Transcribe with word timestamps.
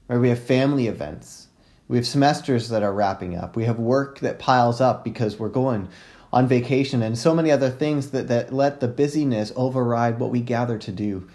Right? 0.07 0.19
We 0.19 0.29
have 0.29 0.39
family 0.39 0.85
events. 0.85 1.47
We 1.87 1.97
have 1.97 2.05
semesters 2.05 2.69
that 2.69 2.83
are 2.83 2.93
wrapping 2.93 3.35
up. 3.35 3.55
We 3.55 3.65
have 3.65 3.79
work 3.79 4.19
that 4.19 4.37
piles 4.37 4.79
up 4.79 5.03
because 5.03 5.39
we're 5.39 5.49
going 5.49 5.89
on 6.31 6.47
vacation 6.47 7.01
and 7.01 7.17
so 7.17 7.33
many 7.33 7.49
other 7.49 7.71
things 7.71 8.11
that, 8.11 8.27
that 8.27 8.53
let 8.53 8.81
the 8.81 8.87
busyness 8.87 9.51
override 9.55 10.19
what 10.19 10.29
we 10.29 10.41
gather 10.41 10.77
to 10.77 10.91
do. 10.91 11.27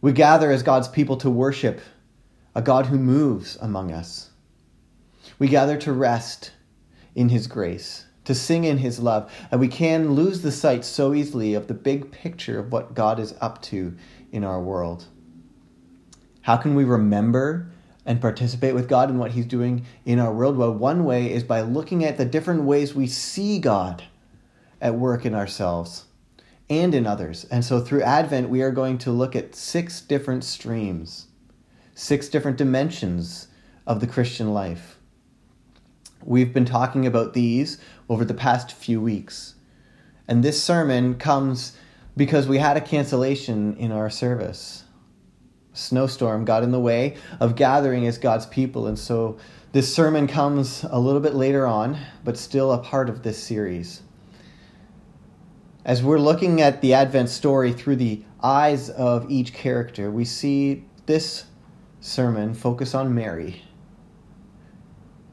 We 0.00 0.12
gather 0.12 0.52
as 0.52 0.62
God's 0.62 0.86
people 0.86 1.16
to 1.16 1.30
worship 1.30 1.80
a 2.54 2.62
God 2.62 2.86
who 2.86 3.00
moves 3.00 3.56
among 3.60 3.90
us. 3.90 4.30
We 5.40 5.48
gather 5.48 5.76
to 5.78 5.92
rest 5.92 6.52
in 7.18 7.30
His 7.30 7.48
grace, 7.48 8.04
to 8.24 8.32
sing 8.32 8.62
in 8.62 8.78
His 8.78 9.00
love. 9.00 9.30
And 9.50 9.60
we 9.60 9.66
can 9.66 10.12
lose 10.12 10.42
the 10.42 10.52
sight 10.52 10.84
so 10.84 11.12
easily 11.12 11.52
of 11.52 11.66
the 11.66 11.74
big 11.74 12.12
picture 12.12 12.60
of 12.60 12.70
what 12.70 12.94
God 12.94 13.18
is 13.18 13.34
up 13.40 13.60
to 13.62 13.96
in 14.30 14.44
our 14.44 14.62
world. 14.62 15.06
How 16.42 16.56
can 16.56 16.76
we 16.76 16.84
remember 16.84 17.72
and 18.06 18.20
participate 18.20 18.72
with 18.72 18.88
God 18.88 19.10
in 19.10 19.18
what 19.18 19.32
He's 19.32 19.46
doing 19.46 19.84
in 20.04 20.20
our 20.20 20.32
world? 20.32 20.56
Well, 20.56 20.72
one 20.72 21.04
way 21.04 21.32
is 21.32 21.42
by 21.42 21.60
looking 21.62 22.04
at 22.04 22.18
the 22.18 22.24
different 22.24 22.62
ways 22.62 22.94
we 22.94 23.08
see 23.08 23.58
God 23.58 24.04
at 24.80 24.94
work 24.94 25.26
in 25.26 25.34
ourselves 25.34 26.04
and 26.70 26.94
in 26.94 27.04
others. 27.04 27.46
And 27.50 27.64
so 27.64 27.80
through 27.80 28.02
Advent, 28.02 28.48
we 28.48 28.62
are 28.62 28.70
going 28.70 28.98
to 28.98 29.10
look 29.10 29.34
at 29.34 29.56
six 29.56 30.00
different 30.00 30.44
streams, 30.44 31.26
six 31.94 32.28
different 32.28 32.58
dimensions 32.58 33.48
of 33.88 33.98
the 33.98 34.06
Christian 34.06 34.54
life. 34.54 34.97
We've 36.24 36.52
been 36.52 36.64
talking 36.64 37.06
about 37.06 37.32
these 37.32 37.78
over 38.08 38.24
the 38.24 38.34
past 38.34 38.72
few 38.72 39.00
weeks. 39.00 39.54
And 40.26 40.42
this 40.42 40.62
sermon 40.62 41.14
comes 41.14 41.76
because 42.16 42.48
we 42.48 42.58
had 42.58 42.76
a 42.76 42.80
cancellation 42.80 43.76
in 43.76 43.92
our 43.92 44.10
service. 44.10 44.84
snowstorm 45.72 46.44
got 46.44 46.64
in 46.64 46.72
the 46.72 46.80
way 46.80 47.16
of 47.38 47.54
gathering 47.54 48.06
as 48.06 48.18
God's 48.18 48.46
people. 48.46 48.88
And 48.88 48.98
so 48.98 49.38
this 49.72 49.94
sermon 49.94 50.26
comes 50.26 50.84
a 50.90 50.98
little 50.98 51.20
bit 51.20 51.34
later 51.34 51.66
on, 51.66 51.96
but 52.24 52.36
still 52.36 52.72
a 52.72 52.78
part 52.78 53.08
of 53.08 53.22
this 53.22 53.40
series. 53.40 54.02
As 55.84 56.02
we're 56.02 56.18
looking 56.18 56.60
at 56.60 56.80
the 56.80 56.94
Advent 56.94 57.28
story 57.28 57.72
through 57.72 57.96
the 57.96 58.24
eyes 58.42 58.90
of 58.90 59.30
each 59.30 59.52
character, 59.52 60.10
we 60.10 60.24
see 60.24 60.84
this 61.06 61.44
sermon 62.00 62.54
focus 62.54 62.94
on 62.94 63.14
Mary 63.14 63.62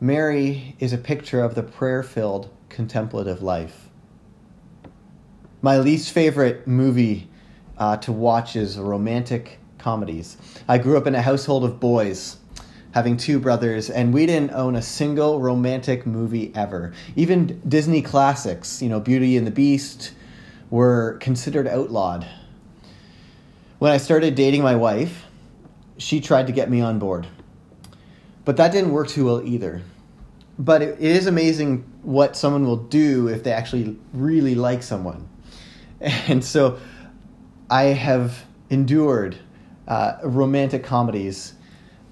Mary 0.02 0.76
is 0.78 0.92
a 0.92 0.98
picture 0.98 1.42
of 1.42 1.56
the 1.56 1.64
prayer 1.64 2.04
filled 2.04 2.50
contemplative 2.68 3.42
life. 3.42 3.90
My 5.62 5.78
least 5.78 6.12
favorite 6.12 6.68
movie 6.68 7.30
uh, 7.78 7.96
to 7.98 8.12
watch 8.12 8.58
is 8.58 8.78
romantic 8.78 9.58
comedies. 9.78 10.36
I 10.68 10.80
grew 10.80 10.98
up 10.98 11.08
in 11.08 11.16
a 11.16 11.22
household 11.22 11.64
of 11.64 11.80
boys, 11.80 12.36
having 12.92 13.16
two 13.16 13.40
brothers, 13.40 13.90
and 13.90 14.14
we 14.14 14.26
didn't 14.26 14.52
own 14.52 14.76
a 14.76 14.82
single 14.82 15.40
romantic 15.40 16.06
movie 16.06 16.52
ever. 16.54 16.92
Even 17.16 17.62
Disney 17.66 18.02
classics, 18.02 18.82
you 18.82 18.90
know, 18.90 19.00
Beauty 19.00 19.38
and 19.38 19.48
the 19.48 19.52
Beast, 19.52 20.12
were 20.70 21.18
considered 21.22 21.68
outlawed. 21.68 22.28
When 23.80 23.94
I 23.94 23.98
started 23.98 24.36
dating 24.36 24.62
my 24.62 24.76
wife, 24.76 25.26
she 25.98 26.20
tried 26.20 26.48
to 26.48 26.54
get 26.54 26.70
me 26.70 26.82
on 26.82 27.00
board. 27.00 27.28
But 28.46 28.58
that 28.58 28.72
didn't 28.72 28.92
work 28.92 29.08
too 29.08 29.26
well 29.26 29.42
either. 29.44 29.82
But 30.58 30.82
it, 30.82 30.98
it 31.00 31.12
is 31.12 31.28
amazing 31.28 31.84
what 32.04 32.38
someone 32.38 32.66
will 32.66 32.78
do 32.78 33.28
if 33.28 33.44
they 33.44 33.52
actually 33.52 33.98
really 34.14 34.56
like 34.56 34.84
someone. 34.84 35.28
And 36.28 36.44
so 36.44 36.78
I 37.70 37.86
have 37.86 38.46
endured 38.70 39.38
uh, 39.88 40.18
romantic 40.24 40.84
comedies 40.84 41.54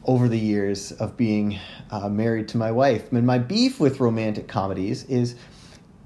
over 0.05 0.27
the 0.27 0.39
years 0.39 0.91
of 0.93 1.16
being 1.16 1.59
uh, 1.91 2.09
married 2.09 2.47
to 2.49 2.57
my 2.57 2.72
wife. 2.72 3.11
And 3.11 3.27
my 3.27 3.38
beef 3.38 3.79
with 3.79 3.99
romantic 3.99 4.47
comedies 4.47 5.03
is, 5.05 5.35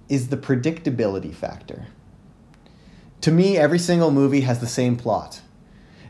is 0.09 0.29
the 0.29 0.37
predictability 0.37 1.33
factor. 1.33 1.87
To 3.21 3.31
me, 3.31 3.57
every 3.57 3.79
single 3.79 4.11
movie 4.11 4.41
has 4.41 4.59
the 4.59 4.67
same 4.67 4.97
plot. 4.97 5.41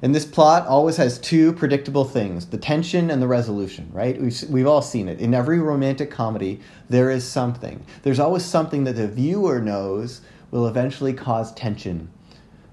And 0.02 0.14
this 0.14 0.26
plot 0.26 0.68
always 0.68 0.98
has 0.98 1.18
two 1.18 1.54
predictable 1.54 2.06
things 2.06 2.46
the 2.46 2.58
tension 2.58 3.10
and 3.10 3.22
the 3.22 3.28
resolution, 3.28 3.90
right? 3.92 4.20
We've, 4.22 4.44
we've 4.50 4.68
all 4.68 4.82
seen 4.82 5.08
it. 5.08 5.20
In 5.20 5.34
every 5.34 5.60
romantic 5.60 6.12
comedy, 6.12 6.60
there 6.90 7.10
is 7.10 7.24
something. 7.24 7.84
There's 8.04 8.20
always 8.20 8.46
something 8.46 8.84
that 8.84 8.96
the 8.96 9.08
viewer 9.08 9.60
knows 9.60 10.22
will 10.52 10.68
eventually 10.68 11.14
cause 11.14 11.54
tension, 11.54 12.10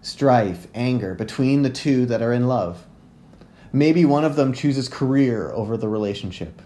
strife, 0.03 0.67
anger 0.75 1.15
between 1.15 1.63
the 1.63 1.71
two 1.71 2.07
that 2.07 2.23
are 2.23 2.33
in 2.33 2.47
love. 2.47 2.87
Maybe 3.73 4.05
one 4.05 4.25
of 4.25 4.37
them 4.37 4.53
chooses 4.53 4.89
career 4.89 5.51
over 5.51 5.77
the 5.77 5.89
relationship, 5.89 6.63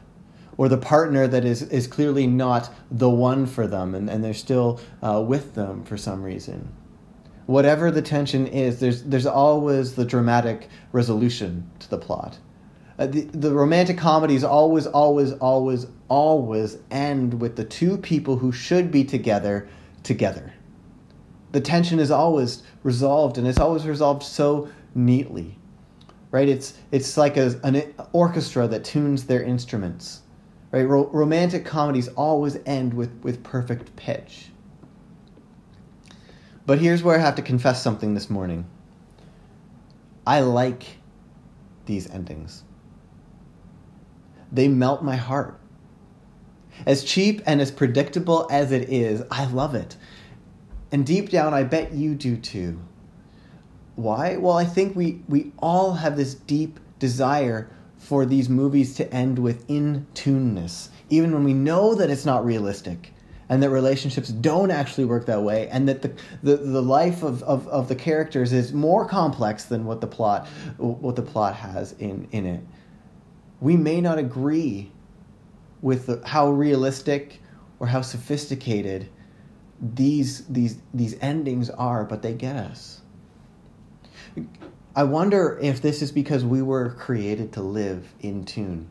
or 0.58 0.68
the 0.68 0.76
partner 0.76 1.26
that 1.28 1.44
is, 1.44 1.62
is 1.62 1.86
clearly 1.86 2.26
not 2.26 2.68
the 2.90 3.08
one 3.08 3.46
for 3.46 3.66
them 3.66 3.94
and, 3.94 4.10
and 4.10 4.22
they're 4.22 4.34
still 4.34 4.80
uh, 5.02 5.22
with 5.26 5.54
them 5.54 5.84
for 5.84 5.96
some 5.96 6.22
reason 6.22 6.74
whatever 7.48 7.90
the 7.90 8.02
tension 8.02 8.46
is, 8.46 8.78
there's 8.78 9.02
there's 9.04 9.26
always 9.26 9.94
the 9.94 10.04
dramatic 10.04 10.68
resolution 10.92 11.68
to 11.78 11.88
the 11.88 11.96
plot. 11.96 12.38
Uh, 12.98 13.06
the, 13.06 13.22
the 13.22 13.52
romantic 13.52 13.96
comedies 13.96 14.44
always, 14.44 14.86
always, 14.86 15.32
always, 15.32 15.86
always 16.08 16.76
end 16.90 17.40
with 17.40 17.56
the 17.56 17.64
two 17.64 17.96
people 17.96 18.36
who 18.36 18.52
should 18.52 18.90
be 18.90 19.02
together 19.02 19.66
together. 20.02 20.52
The 21.52 21.62
tension 21.62 21.98
is 21.98 22.10
always 22.10 22.64
resolved, 22.82 23.38
and 23.38 23.46
it's 23.46 23.58
always 23.58 23.86
resolved 23.86 24.22
so 24.22 24.68
neatly, 24.94 25.56
right? 26.30 26.48
It's 26.50 26.74
it's 26.92 27.16
like 27.16 27.38
a, 27.38 27.58
an 27.64 27.94
orchestra 28.12 28.68
that 28.68 28.84
tunes 28.84 29.24
their 29.24 29.42
instruments, 29.42 30.20
right? 30.70 30.86
Ro- 30.86 31.08
romantic 31.14 31.64
comedies 31.64 32.08
always 32.08 32.58
end 32.66 32.92
with 32.92 33.10
with 33.22 33.42
perfect 33.42 33.96
pitch. 33.96 34.50
But 36.68 36.80
here's 36.80 37.02
where 37.02 37.18
I 37.18 37.22
have 37.22 37.36
to 37.36 37.42
confess 37.42 37.82
something 37.82 38.12
this 38.12 38.28
morning. 38.28 38.66
I 40.26 40.40
like 40.40 40.98
these 41.86 42.10
endings. 42.10 42.62
They 44.52 44.68
melt 44.68 45.02
my 45.02 45.16
heart. 45.16 45.58
As 46.84 47.04
cheap 47.04 47.40
and 47.46 47.62
as 47.62 47.70
predictable 47.70 48.46
as 48.50 48.70
it 48.70 48.90
is, 48.90 49.22
I 49.30 49.46
love 49.46 49.74
it. 49.74 49.96
And 50.92 51.06
deep 51.06 51.30
down, 51.30 51.54
I 51.54 51.62
bet 51.62 51.94
you 51.94 52.14
do 52.14 52.36
too. 52.36 52.78
Why? 53.96 54.36
Well, 54.36 54.58
I 54.58 54.66
think 54.66 54.94
we, 54.94 55.22
we 55.26 55.52
all 55.60 55.94
have 55.94 56.18
this 56.18 56.34
deep 56.34 56.80
desire 56.98 57.70
for 57.96 58.26
these 58.26 58.50
movies 58.50 58.94
to 58.96 59.10
end 59.10 59.38
with 59.38 59.64
in 59.70 60.06
tuneness, 60.12 60.90
even 61.08 61.32
when 61.32 61.44
we 61.44 61.54
know 61.54 61.94
that 61.94 62.10
it's 62.10 62.26
not 62.26 62.44
realistic 62.44 63.14
and 63.48 63.62
that 63.62 63.70
relationships 63.70 64.28
don't 64.28 64.70
actually 64.70 65.04
work 65.04 65.26
that 65.26 65.42
way 65.42 65.68
and 65.68 65.88
that 65.88 66.02
the, 66.02 66.12
the, 66.42 66.56
the 66.56 66.82
life 66.82 67.22
of, 67.22 67.42
of, 67.44 67.66
of 67.68 67.88
the 67.88 67.94
characters 67.94 68.52
is 68.52 68.72
more 68.72 69.06
complex 69.06 69.64
than 69.64 69.84
what 69.84 70.00
the 70.00 70.06
plot 70.06 70.46
what 70.76 71.16
the 71.16 71.22
plot 71.22 71.54
has 71.54 71.92
in, 71.92 72.28
in 72.32 72.46
it. 72.46 72.60
We 73.60 73.76
may 73.76 74.00
not 74.00 74.18
agree 74.18 74.92
with 75.80 76.06
the, 76.06 76.22
how 76.26 76.50
realistic 76.50 77.40
or 77.78 77.86
how 77.86 78.02
sophisticated 78.02 79.08
these 79.80 80.44
these 80.46 80.78
these 80.92 81.16
endings 81.20 81.70
are 81.70 82.04
but 82.04 82.22
they 82.22 82.34
get 82.34 82.56
us. 82.56 83.00
I 84.94 85.04
wonder 85.04 85.58
if 85.62 85.80
this 85.80 86.02
is 86.02 86.10
because 86.10 86.44
we 86.44 86.60
were 86.60 86.90
created 86.90 87.52
to 87.52 87.62
live 87.62 88.12
in 88.20 88.44
tune 88.44 88.88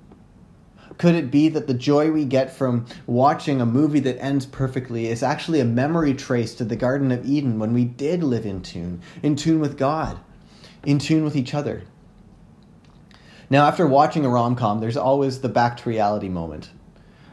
could 0.98 1.16
it 1.16 1.32
be 1.32 1.50
that 1.50 1.68
the 1.68 1.74
joy 1.74 2.12
we 2.12 2.26
get 2.26 2.52
from 2.52 2.86
watching 3.06 3.62
a 3.62 3.66
movie 3.66 4.00
that 4.02 4.22
ends 4.22 4.46
perfectly 4.46 5.08
is 5.08 5.24
actually 5.24 5.60
a 5.60 5.66
memory 5.66 6.14
trace 6.14 6.56
to 6.56 6.64
the 6.64 6.76
Garden 6.76 7.12
of 7.12 7.26
Eden 7.26 7.60
when 7.60 7.74
we 7.74 7.86
did 7.86 8.24
live 8.24 8.46
in 8.46 8.62
tune, 8.62 9.02
in 9.22 9.36
tune 9.36 9.60
with 9.60 9.78
God, 9.78 10.20
in 10.86 11.00
tune 11.00 11.24
with 11.24 11.36
each 11.36 11.54
other? 11.54 11.84
Now, 13.50 13.66
after 13.66 13.88
watching 13.88 14.26
a 14.26 14.30
rom 14.30 14.56
com, 14.56 14.80
there's 14.80 14.98
always 14.98 15.40
the 15.40 15.50
back 15.50 15.78
to 15.78 15.90
reality 15.90 16.28
moment, 16.28 16.70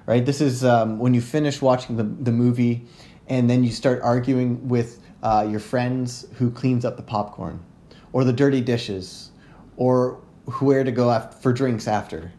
right? 0.07 0.25
This 0.25 0.41
is 0.41 0.65
um, 0.65 0.99
when 0.99 1.13
you 1.13 1.21
finish 1.21 1.61
watching 1.61 1.97
the, 1.97 2.05
the 2.05 2.33
movie 2.33 2.87
and 3.27 3.49
then 3.51 3.65
you 3.65 3.71
start 3.71 4.01
arguing 4.03 4.69
with 4.69 5.01
uh, 5.23 5.47
your 5.49 5.61
friends 5.61 6.27
who 6.35 6.51
cleans 6.51 6.85
up 6.85 6.97
the 6.97 7.03
popcorn 7.03 7.65
or 8.13 8.23
the 8.25 8.33
dirty 8.33 8.61
dishes 8.61 9.31
or 9.77 10.21
where 10.61 10.85
to 10.85 10.93
go 10.93 11.11
after, 11.11 11.37
for 11.39 11.53
drinks 11.53 11.89
after. 11.89 12.33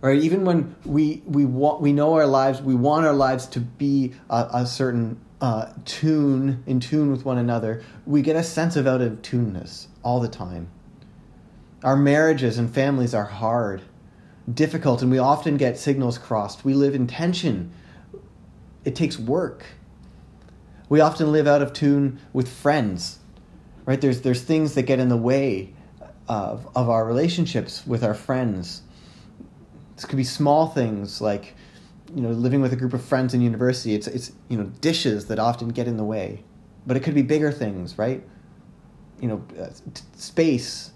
Right? 0.00 0.22
Even 0.22 0.44
when 0.44 0.74
we, 0.84 1.22
we, 1.26 1.44
want, 1.44 1.82
we 1.82 1.92
know 1.92 2.14
our 2.14 2.26
lives, 2.26 2.62
we 2.62 2.74
want 2.74 3.04
our 3.04 3.12
lives 3.12 3.46
to 3.48 3.60
be 3.60 4.14
a, 4.30 4.48
a 4.54 4.66
certain 4.66 5.20
uh, 5.40 5.72
tune, 5.84 6.62
in 6.66 6.80
tune 6.80 7.10
with 7.10 7.24
one 7.24 7.38
another, 7.38 7.82
we 8.06 8.22
get 8.22 8.36
a 8.36 8.42
sense 8.42 8.76
of 8.76 8.86
out 8.86 9.00
of 9.00 9.20
tuneness 9.22 9.88
all 10.02 10.20
the 10.20 10.28
time. 10.28 10.70
Our 11.82 11.96
marriages 11.96 12.58
and 12.58 12.72
families 12.72 13.14
are 13.14 13.24
hard, 13.24 13.82
difficult, 14.52 15.02
and 15.02 15.10
we 15.10 15.18
often 15.18 15.56
get 15.56 15.78
signals 15.78 16.18
crossed. 16.18 16.64
We 16.64 16.74
live 16.74 16.94
in 16.94 17.06
tension. 17.06 17.72
It 18.84 18.94
takes 18.94 19.18
work. 19.18 19.64
We 20.88 21.00
often 21.00 21.32
live 21.32 21.46
out 21.46 21.62
of 21.62 21.72
tune 21.72 22.20
with 22.32 22.48
friends. 22.48 23.18
Right? 23.86 24.00
There's 24.00 24.20
there's 24.20 24.42
things 24.42 24.74
that 24.74 24.82
get 24.82 24.98
in 24.98 25.08
the 25.08 25.16
way 25.16 25.72
of 26.28 26.68
of 26.76 26.90
our 26.90 27.06
relationships 27.06 27.86
with 27.86 28.04
our 28.04 28.14
friends. 28.14 28.82
This 30.00 30.06
could 30.06 30.16
be 30.16 30.24
small 30.24 30.66
things 30.66 31.20
like 31.20 31.54
you 32.14 32.22
know 32.22 32.30
living 32.30 32.62
with 32.62 32.72
a 32.72 32.76
group 32.76 32.94
of 32.94 33.04
friends 33.04 33.34
in 33.34 33.42
university. 33.42 33.94
It's 33.94 34.06
it's 34.06 34.32
you 34.48 34.56
know 34.56 34.64
dishes 34.80 35.26
that 35.26 35.38
often 35.38 35.68
get 35.68 35.86
in 35.86 35.98
the 35.98 36.04
way. 36.04 36.42
But 36.86 36.96
it 36.96 37.00
could 37.00 37.14
be 37.14 37.20
bigger 37.20 37.52
things, 37.52 37.98
right? 37.98 38.24
You 39.20 39.28
know, 39.28 39.44
uh, 39.60 39.66
t- 39.92 40.02
space, 40.16 40.92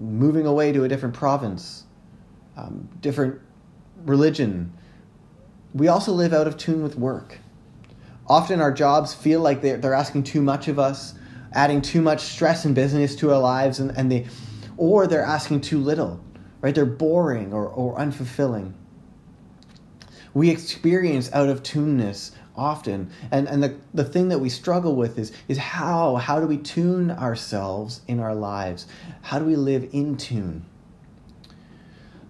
moving 0.00 0.46
away 0.46 0.72
to 0.72 0.82
a 0.84 0.88
different 0.88 1.14
province, 1.14 1.84
um, 2.56 2.88
different 3.02 3.38
religion. 4.06 4.72
We 5.74 5.88
also 5.88 6.12
live 6.12 6.32
out 6.32 6.46
of 6.46 6.56
tune 6.56 6.82
with 6.82 6.96
work. 6.96 7.38
Often 8.28 8.62
our 8.62 8.72
jobs 8.72 9.12
feel 9.12 9.40
like 9.40 9.60
they're, 9.60 9.76
they're 9.76 9.92
asking 9.92 10.22
too 10.22 10.40
much 10.40 10.68
of 10.68 10.78
us, 10.78 11.12
adding 11.52 11.82
too 11.82 12.00
much 12.00 12.20
stress 12.20 12.64
and 12.64 12.74
business 12.74 13.14
to 13.16 13.30
our 13.30 13.40
lives, 13.40 13.78
and, 13.78 13.90
and 13.90 14.10
they, 14.10 14.26
or 14.78 15.06
they're 15.06 15.20
asking 15.20 15.60
too 15.60 15.78
little, 15.78 16.18
right? 16.62 16.74
They're 16.74 16.86
boring 16.86 17.52
or, 17.52 17.66
or 17.66 17.98
unfulfilling. 17.98 18.72
We 20.32 20.48
experience 20.48 21.30
out 21.34 21.50
of 21.50 21.62
tuneness 21.62 22.32
often. 22.56 23.10
And, 23.30 23.48
and 23.48 23.62
the, 23.62 23.76
the 23.92 24.04
thing 24.04 24.28
that 24.28 24.38
we 24.38 24.48
struggle 24.48 24.96
with 24.96 25.18
is, 25.18 25.32
is 25.48 25.58
how? 25.58 26.16
How 26.16 26.40
do 26.40 26.46
we 26.46 26.56
tune 26.56 27.10
ourselves 27.10 28.00
in 28.08 28.20
our 28.20 28.34
lives? 28.34 28.86
How 29.20 29.38
do 29.38 29.44
we 29.44 29.56
live 29.56 29.90
in 29.92 30.16
tune? 30.16 30.64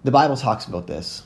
The 0.02 0.10
Bible 0.10 0.36
talks 0.36 0.66
about 0.66 0.88
this. 0.88 1.24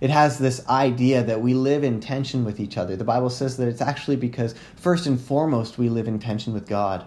It 0.00 0.08
has 0.08 0.38
this 0.38 0.66
idea 0.66 1.22
that 1.22 1.42
we 1.42 1.52
live 1.52 1.84
in 1.84 2.00
tension 2.00 2.44
with 2.46 2.58
each 2.58 2.78
other. 2.78 2.96
The 2.96 3.04
Bible 3.04 3.28
says 3.28 3.58
that 3.58 3.68
it's 3.68 3.82
actually 3.82 4.16
because, 4.16 4.54
first 4.76 5.06
and 5.06 5.20
foremost, 5.20 5.76
we 5.76 5.90
live 5.90 6.08
in 6.08 6.18
tension 6.18 6.54
with 6.54 6.66
God. 6.66 7.04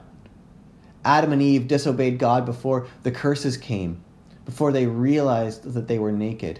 Adam 1.04 1.34
and 1.34 1.42
Eve 1.42 1.68
disobeyed 1.68 2.20
God 2.20 2.46
before 2.46 2.88
the 3.02 3.12
curses 3.12 3.58
came, 3.58 4.04
before 4.46 4.72
they 4.72 4.86
realized 4.86 5.74
that 5.74 5.88
they 5.88 6.00
were 6.00 6.12
naked. 6.12 6.60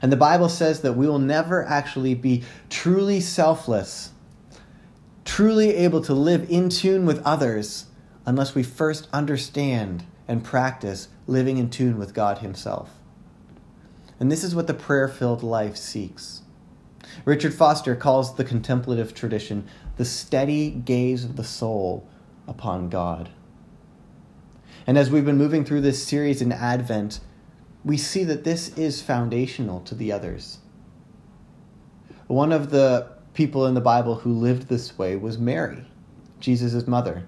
And 0.00 0.12
the 0.12 0.16
Bible 0.16 0.48
says 0.48 0.82
that 0.82 0.92
we 0.92 1.08
will 1.08 1.18
never 1.18 1.64
actually 1.64 2.14
be 2.14 2.44
truly 2.70 3.20
selfless, 3.20 4.12
truly 5.24 5.74
able 5.74 6.00
to 6.02 6.14
live 6.14 6.48
in 6.50 6.68
tune 6.68 7.04
with 7.06 7.24
others, 7.24 7.86
unless 8.24 8.54
we 8.54 8.62
first 8.62 9.08
understand 9.12 10.04
and 10.28 10.44
practice 10.44 11.08
living 11.26 11.56
in 11.56 11.70
tune 11.70 11.98
with 11.98 12.14
God 12.14 12.38
Himself. 12.38 12.90
And 14.20 14.30
this 14.30 14.44
is 14.44 14.54
what 14.54 14.66
the 14.66 14.74
prayer 14.74 15.08
filled 15.08 15.42
life 15.42 15.76
seeks. 15.76 16.42
Richard 17.24 17.54
Foster 17.54 17.96
calls 17.96 18.34
the 18.34 18.44
contemplative 18.44 19.14
tradition 19.14 19.66
the 19.96 20.04
steady 20.04 20.70
gaze 20.70 21.24
of 21.24 21.36
the 21.36 21.44
soul 21.44 22.06
upon 22.46 22.88
God. 22.88 23.30
And 24.88 24.96
as 24.96 25.10
we've 25.10 25.26
been 25.26 25.36
moving 25.36 25.66
through 25.66 25.82
this 25.82 26.02
series 26.02 26.40
in 26.40 26.50
Advent, 26.50 27.20
we 27.84 27.98
see 27.98 28.24
that 28.24 28.44
this 28.44 28.70
is 28.70 29.02
foundational 29.02 29.80
to 29.80 29.94
the 29.94 30.10
others. 30.10 30.60
One 32.26 32.52
of 32.52 32.70
the 32.70 33.06
people 33.34 33.66
in 33.66 33.74
the 33.74 33.82
Bible 33.82 34.14
who 34.14 34.32
lived 34.32 34.68
this 34.68 34.96
way 34.96 35.14
was 35.14 35.36
Mary, 35.36 35.84
Jesus' 36.40 36.86
mother. 36.86 37.26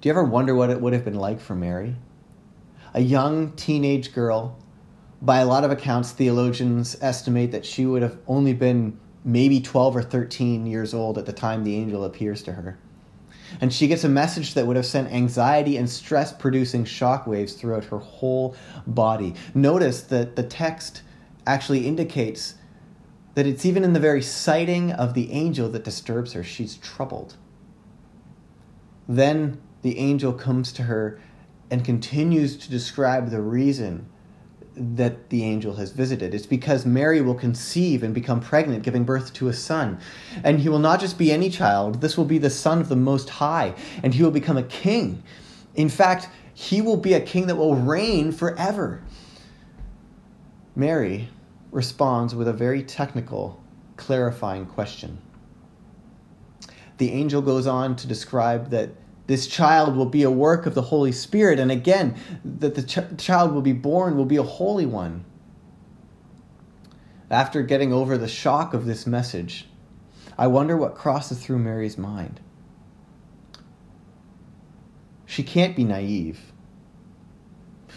Do 0.00 0.08
you 0.08 0.10
ever 0.10 0.24
wonder 0.24 0.54
what 0.54 0.70
it 0.70 0.80
would 0.80 0.94
have 0.94 1.04
been 1.04 1.18
like 1.18 1.38
for 1.38 1.54
Mary? 1.54 1.96
A 2.94 3.02
young 3.02 3.52
teenage 3.52 4.14
girl. 4.14 4.56
By 5.20 5.40
a 5.40 5.46
lot 5.46 5.64
of 5.64 5.70
accounts, 5.70 6.12
theologians 6.12 6.96
estimate 7.02 7.52
that 7.52 7.66
she 7.66 7.84
would 7.84 8.00
have 8.00 8.16
only 8.26 8.54
been 8.54 8.98
maybe 9.22 9.60
12 9.60 9.94
or 9.94 10.02
13 10.02 10.64
years 10.64 10.94
old 10.94 11.18
at 11.18 11.26
the 11.26 11.34
time 11.34 11.62
the 11.62 11.76
angel 11.76 12.04
appears 12.04 12.42
to 12.44 12.52
her 12.52 12.78
and 13.60 13.72
she 13.72 13.86
gets 13.86 14.04
a 14.04 14.08
message 14.08 14.54
that 14.54 14.66
would 14.66 14.76
have 14.76 14.86
sent 14.86 15.12
anxiety 15.12 15.76
and 15.76 15.88
stress 15.88 16.32
producing 16.32 16.84
shockwaves 16.84 17.56
throughout 17.56 17.84
her 17.84 17.98
whole 17.98 18.56
body. 18.86 19.34
Notice 19.54 20.02
that 20.02 20.36
the 20.36 20.42
text 20.42 21.02
actually 21.46 21.86
indicates 21.86 22.54
that 23.34 23.46
it's 23.46 23.66
even 23.66 23.84
in 23.84 23.92
the 23.92 24.00
very 24.00 24.22
sighting 24.22 24.92
of 24.92 25.14
the 25.14 25.30
angel 25.30 25.68
that 25.68 25.84
disturbs 25.84 26.32
her. 26.32 26.42
She's 26.42 26.76
troubled. 26.76 27.36
Then 29.08 29.60
the 29.82 29.98
angel 29.98 30.32
comes 30.32 30.72
to 30.72 30.84
her 30.84 31.20
and 31.70 31.84
continues 31.84 32.56
to 32.56 32.70
describe 32.70 33.30
the 33.30 33.42
reason 33.42 34.08
that 34.76 35.30
the 35.30 35.42
angel 35.42 35.74
has 35.76 35.90
visited. 35.90 36.34
It's 36.34 36.46
because 36.46 36.84
Mary 36.84 37.22
will 37.22 37.34
conceive 37.34 38.02
and 38.02 38.14
become 38.14 38.40
pregnant, 38.40 38.82
giving 38.82 39.04
birth 39.04 39.32
to 39.34 39.48
a 39.48 39.52
son. 39.52 39.98
And 40.44 40.60
he 40.60 40.68
will 40.68 40.78
not 40.78 41.00
just 41.00 41.16
be 41.16 41.32
any 41.32 41.48
child, 41.48 42.00
this 42.00 42.16
will 42.16 42.26
be 42.26 42.38
the 42.38 42.50
son 42.50 42.80
of 42.80 42.88
the 42.88 42.96
Most 42.96 43.30
High, 43.30 43.74
and 44.02 44.12
he 44.12 44.22
will 44.22 44.30
become 44.30 44.58
a 44.58 44.62
king. 44.62 45.22
In 45.74 45.88
fact, 45.88 46.28
he 46.52 46.82
will 46.82 46.96
be 46.96 47.14
a 47.14 47.20
king 47.20 47.46
that 47.46 47.56
will 47.56 47.74
reign 47.74 48.32
forever. 48.32 49.02
Mary 50.74 51.28
responds 51.70 52.34
with 52.34 52.48
a 52.48 52.52
very 52.52 52.82
technical, 52.82 53.62
clarifying 53.96 54.66
question. 54.66 55.18
The 56.98 57.12
angel 57.12 57.42
goes 57.42 57.66
on 57.66 57.96
to 57.96 58.06
describe 58.06 58.70
that 58.70 58.90
this 59.26 59.46
child 59.46 59.96
will 59.96 60.06
be 60.06 60.22
a 60.22 60.30
work 60.30 60.66
of 60.66 60.74
the 60.74 60.82
Holy 60.82 61.12
Spirit, 61.12 61.58
and 61.58 61.70
again, 61.70 62.14
that 62.44 62.74
the 62.74 62.82
ch- 62.82 63.18
child 63.18 63.52
will 63.52 63.62
be 63.62 63.72
born 63.72 64.16
will 64.16 64.24
be 64.24 64.36
a 64.36 64.42
holy 64.42 64.86
one. 64.86 65.24
After 67.28 67.62
getting 67.62 67.92
over 67.92 68.16
the 68.16 68.28
shock 68.28 68.72
of 68.72 68.86
this 68.86 69.06
message, 69.06 69.68
I 70.38 70.46
wonder 70.46 70.76
what 70.76 70.94
crosses 70.94 71.42
through 71.42 71.58
Mary's 71.58 71.98
mind. 71.98 72.40
She 75.24 75.42
can't 75.42 75.74
be 75.74 75.82
naive. 75.82 76.52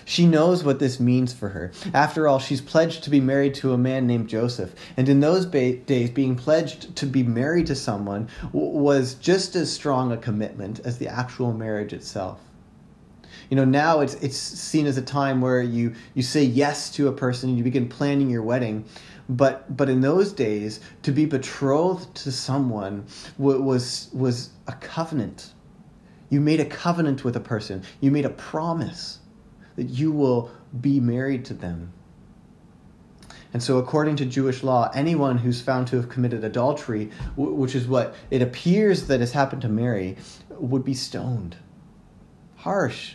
She 0.09 0.25
knows 0.25 0.63
what 0.63 0.79
this 0.79 0.99
means 0.99 1.33
for 1.33 1.49
her. 1.49 1.71
After 1.93 2.27
all, 2.27 2.39
she's 2.39 2.61
pledged 2.61 3.03
to 3.03 3.11
be 3.11 3.21
married 3.21 3.53
to 3.55 3.73
a 3.73 3.77
man 3.77 4.07
named 4.07 4.27
Joseph. 4.27 4.73
And 4.97 5.07
in 5.07 5.19
those 5.19 5.45
ba- 5.45 5.75
days, 5.75 6.09
being 6.09 6.35
pledged 6.35 6.95
to 6.95 7.05
be 7.05 7.21
married 7.21 7.67
to 7.67 7.75
someone 7.75 8.27
w- 8.51 8.71
was 8.71 9.13
just 9.13 9.55
as 9.55 9.71
strong 9.71 10.11
a 10.11 10.17
commitment 10.17 10.79
as 10.79 10.97
the 10.97 11.07
actual 11.07 11.53
marriage 11.53 11.93
itself. 11.93 12.39
You 13.51 13.57
know, 13.57 13.65
now 13.65 13.99
it's, 13.99 14.15
it's 14.15 14.35
seen 14.35 14.87
as 14.87 14.97
a 14.97 15.03
time 15.03 15.41
where 15.41 15.61
you, 15.61 15.93
you 16.15 16.23
say 16.23 16.41
yes 16.41 16.89
to 16.93 17.07
a 17.07 17.11
person 17.11 17.49
and 17.49 17.57
you 17.59 17.63
begin 17.63 17.87
planning 17.87 18.31
your 18.31 18.41
wedding. 18.41 18.85
But, 19.29 19.77
but 19.77 19.89
in 19.89 20.01
those 20.01 20.33
days, 20.33 20.79
to 21.03 21.11
be 21.11 21.27
betrothed 21.27 22.15
to 22.15 22.31
someone 22.31 23.05
was, 23.37 24.09
was 24.11 24.49
a 24.65 24.73
covenant. 24.73 25.53
You 26.31 26.41
made 26.41 26.59
a 26.59 26.65
covenant 26.65 27.23
with 27.23 27.35
a 27.35 27.39
person, 27.39 27.83
you 28.01 28.09
made 28.09 28.25
a 28.25 28.31
promise 28.31 29.18
that 29.79 29.87
you 29.87 30.11
will 30.11 30.51
be 30.81 30.99
married 30.99 31.45
to 31.45 31.53
them. 31.53 31.93
And 33.53 33.63
so, 33.63 33.77
according 33.77 34.17
to 34.17 34.25
Jewish 34.25 34.61
law, 34.61 34.91
anyone 34.93 35.37
who's 35.37 35.61
found 35.61 35.87
to 35.87 35.95
have 35.95 36.09
committed 36.09 36.43
adultery, 36.43 37.11
which 37.37 37.75
is 37.75 37.87
what 37.87 38.13
it 38.29 38.41
appears 38.41 39.07
that 39.07 39.21
has 39.21 39.31
happened 39.31 39.61
to 39.61 39.69
Mary, 39.69 40.17
would 40.49 40.83
be 40.83 40.93
stoned. 40.93 41.55
Harsh, 42.57 43.13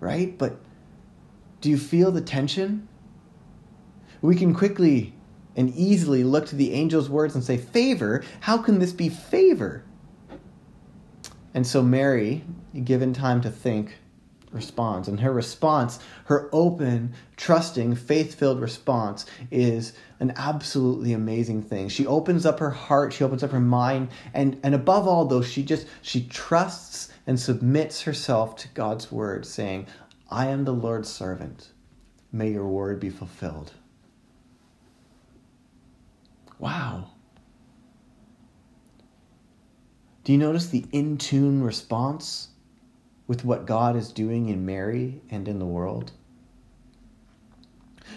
right? 0.00 0.38
But 0.38 0.56
do 1.60 1.68
you 1.68 1.76
feel 1.76 2.10
the 2.10 2.22
tension? 2.22 2.88
We 4.22 4.36
can 4.36 4.54
quickly 4.54 5.12
and 5.54 5.68
easily 5.74 6.24
look 6.24 6.46
to 6.46 6.56
the 6.56 6.72
angel's 6.72 7.10
words 7.10 7.34
and 7.34 7.44
say, 7.44 7.58
Favor? 7.58 8.24
How 8.40 8.56
can 8.56 8.78
this 8.78 8.94
be 8.94 9.10
favor? 9.10 9.84
And 11.52 11.66
so, 11.66 11.82
Mary, 11.82 12.42
given 12.84 13.12
time 13.12 13.42
to 13.42 13.50
think, 13.50 13.98
responds. 14.52 15.08
And 15.08 15.20
her 15.20 15.32
response, 15.32 15.98
her 16.24 16.48
open, 16.52 17.14
trusting, 17.36 17.94
faith 17.94 18.34
filled 18.34 18.60
response, 18.60 19.26
is 19.50 19.92
an 20.18 20.32
absolutely 20.36 21.12
amazing 21.12 21.62
thing. 21.62 21.88
She 21.88 22.06
opens 22.06 22.44
up 22.44 22.58
her 22.58 22.70
heart, 22.70 23.12
she 23.12 23.24
opens 23.24 23.42
up 23.42 23.50
her 23.52 23.60
mind, 23.60 24.08
and, 24.34 24.58
and 24.62 24.74
above 24.74 25.06
all, 25.06 25.24
though, 25.24 25.42
she 25.42 25.62
just 25.62 25.86
she 26.02 26.24
trusts 26.26 27.12
and 27.26 27.38
submits 27.38 28.02
herself 28.02 28.56
to 28.56 28.68
God's 28.68 29.12
word, 29.12 29.46
saying, 29.46 29.86
I 30.30 30.46
am 30.46 30.64
the 30.64 30.72
Lord's 30.72 31.08
servant. 31.08 31.70
May 32.32 32.50
your 32.50 32.68
word 32.68 33.00
be 33.00 33.10
fulfilled. 33.10 33.72
Wow. 36.58 37.10
Do 40.22 40.32
you 40.32 40.38
notice 40.38 40.68
the 40.68 40.84
in 40.92 41.16
tune 41.16 41.62
response 41.62 42.48
with 43.30 43.44
what 43.44 43.64
God 43.64 43.94
is 43.94 44.10
doing 44.10 44.48
in 44.48 44.66
Mary 44.66 45.22
and 45.30 45.46
in 45.46 45.60
the 45.60 45.64
world? 45.64 46.10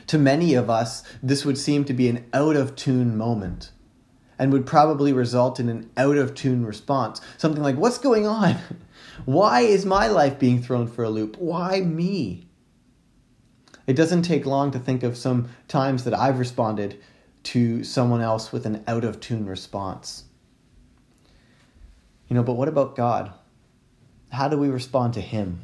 To 0.07 0.17
many 0.17 0.55
of 0.55 0.71
us, 0.71 1.03
this 1.21 1.45
would 1.45 1.59
seem 1.59 1.85
to 1.85 1.93
be 1.93 2.09
an 2.09 2.25
out 2.33 2.55
of 2.55 2.75
tune 2.75 3.15
moment 3.15 3.69
and 4.39 4.51
would 4.51 4.65
probably 4.65 5.13
result 5.13 5.59
in 5.59 5.69
an 5.69 5.87
out 5.97 6.17
of 6.17 6.33
tune 6.33 6.65
response. 6.65 7.21
Something 7.37 7.61
like, 7.61 7.75
What's 7.75 7.99
going 7.99 8.25
on? 8.25 8.57
Why 9.25 9.61
is 9.61 9.85
my 9.85 10.07
life 10.07 10.39
being 10.39 10.63
thrown 10.63 10.87
for 10.87 11.03
a 11.03 11.11
loop? 11.11 11.37
Why 11.37 11.81
me? 11.81 12.47
It 13.85 13.93
doesn't 13.93 14.23
take 14.23 14.47
long 14.47 14.71
to 14.71 14.79
think 14.79 15.03
of 15.03 15.15
some 15.15 15.47
times 15.67 16.05
that 16.05 16.15
I've 16.15 16.39
responded 16.39 16.99
to 17.43 17.83
someone 17.83 18.21
else 18.21 18.51
with 18.51 18.65
an 18.65 18.83
out 18.87 19.03
of 19.03 19.19
tune 19.19 19.45
response. 19.45 20.23
You 22.27 22.35
know, 22.35 22.41
but 22.41 22.53
what 22.53 22.67
about 22.67 22.95
God? 22.95 23.31
How 24.33 24.47
do 24.47 24.57
we 24.57 24.69
respond 24.69 25.13
to 25.13 25.21
Him? 25.21 25.61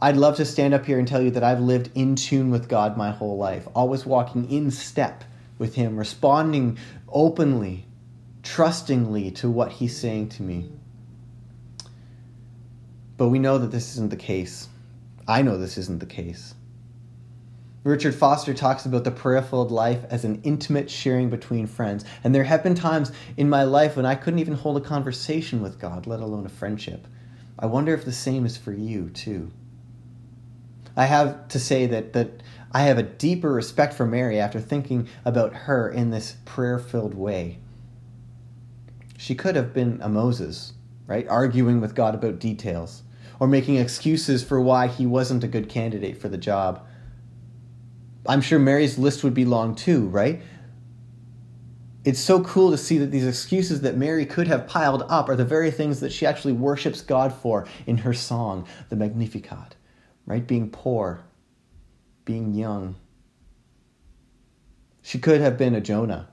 I'd 0.00 0.16
love 0.16 0.36
to 0.36 0.46
stand 0.46 0.72
up 0.72 0.86
here 0.86 0.98
and 0.98 1.06
tell 1.06 1.20
you 1.20 1.30
that 1.32 1.44
I've 1.44 1.60
lived 1.60 1.90
in 1.94 2.16
tune 2.16 2.50
with 2.50 2.70
God 2.70 2.96
my 2.96 3.10
whole 3.10 3.36
life, 3.36 3.68
always 3.74 4.06
walking 4.06 4.50
in 4.50 4.70
step 4.70 5.24
with 5.58 5.74
Him, 5.74 5.98
responding 5.98 6.78
openly, 7.06 7.84
trustingly 8.42 9.30
to 9.32 9.50
what 9.50 9.72
He's 9.72 9.94
saying 9.94 10.30
to 10.30 10.42
me. 10.42 10.70
But 13.18 13.28
we 13.28 13.38
know 13.38 13.58
that 13.58 13.70
this 13.70 13.92
isn't 13.92 14.08
the 14.08 14.16
case. 14.16 14.68
I 15.28 15.42
know 15.42 15.58
this 15.58 15.76
isn't 15.76 16.00
the 16.00 16.06
case. 16.06 16.54
Richard 17.84 18.14
Foster 18.14 18.54
talks 18.54 18.86
about 18.86 19.04
the 19.04 19.10
prayer 19.10 19.42
filled 19.42 19.70
life 19.70 20.06
as 20.08 20.24
an 20.24 20.40
intimate 20.42 20.90
sharing 20.90 21.28
between 21.28 21.66
friends. 21.66 22.02
And 22.24 22.34
there 22.34 22.44
have 22.44 22.62
been 22.62 22.74
times 22.74 23.12
in 23.36 23.50
my 23.50 23.64
life 23.64 23.94
when 23.94 24.06
I 24.06 24.14
couldn't 24.14 24.40
even 24.40 24.54
hold 24.54 24.78
a 24.78 24.80
conversation 24.80 25.60
with 25.60 25.78
God, 25.78 26.06
let 26.06 26.20
alone 26.20 26.46
a 26.46 26.48
friendship. 26.48 27.06
I 27.58 27.66
wonder 27.66 27.92
if 27.92 28.06
the 28.06 28.12
same 28.12 28.46
is 28.46 28.56
for 28.56 28.72
you, 28.72 29.10
too. 29.10 29.52
I 30.96 31.04
have 31.04 31.46
to 31.48 31.60
say 31.60 31.84
that, 31.86 32.14
that 32.14 32.42
I 32.72 32.82
have 32.82 32.96
a 32.96 33.02
deeper 33.02 33.52
respect 33.52 33.92
for 33.92 34.06
Mary 34.06 34.40
after 34.40 34.60
thinking 34.60 35.06
about 35.22 35.52
her 35.52 35.86
in 35.90 36.10
this 36.10 36.36
prayer 36.46 36.78
filled 36.78 37.14
way. 37.14 37.58
She 39.18 39.34
could 39.34 39.56
have 39.56 39.74
been 39.74 40.00
a 40.00 40.08
Moses, 40.08 40.72
right? 41.06 41.28
Arguing 41.28 41.82
with 41.82 41.94
God 41.94 42.14
about 42.14 42.38
details, 42.38 43.02
or 43.38 43.46
making 43.46 43.76
excuses 43.76 44.42
for 44.42 44.58
why 44.58 44.86
he 44.86 45.04
wasn't 45.04 45.44
a 45.44 45.48
good 45.48 45.68
candidate 45.68 46.16
for 46.16 46.30
the 46.30 46.38
job 46.38 46.86
I'm 48.26 48.40
sure 48.40 48.58
Mary's 48.58 48.98
list 48.98 49.22
would 49.24 49.34
be 49.34 49.44
long 49.44 49.74
too, 49.74 50.06
right? 50.08 50.42
It's 52.04 52.20
so 52.20 52.42
cool 52.42 52.70
to 52.70 52.78
see 52.78 52.98
that 52.98 53.10
these 53.10 53.26
excuses 53.26 53.80
that 53.80 53.96
Mary 53.96 54.26
could 54.26 54.46
have 54.46 54.66
piled 54.66 55.04
up 55.08 55.28
are 55.28 55.36
the 55.36 55.44
very 55.44 55.70
things 55.70 56.00
that 56.00 56.12
she 56.12 56.26
actually 56.26 56.52
worships 56.52 57.00
God 57.00 57.32
for 57.32 57.66
in 57.86 57.98
her 57.98 58.12
song, 58.12 58.66
the 58.90 58.96
Magnificat, 58.96 59.76
right? 60.26 60.46
Being 60.46 60.68
poor, 60.68 61.24
being 62.24 62.52
young. 62.52 62.96
She 65.00 65.18
could 65.18 65.40
have 65.40 65.56
been 65.56 65.74
a 65.74 65.80
Jonah, 65.80 66.28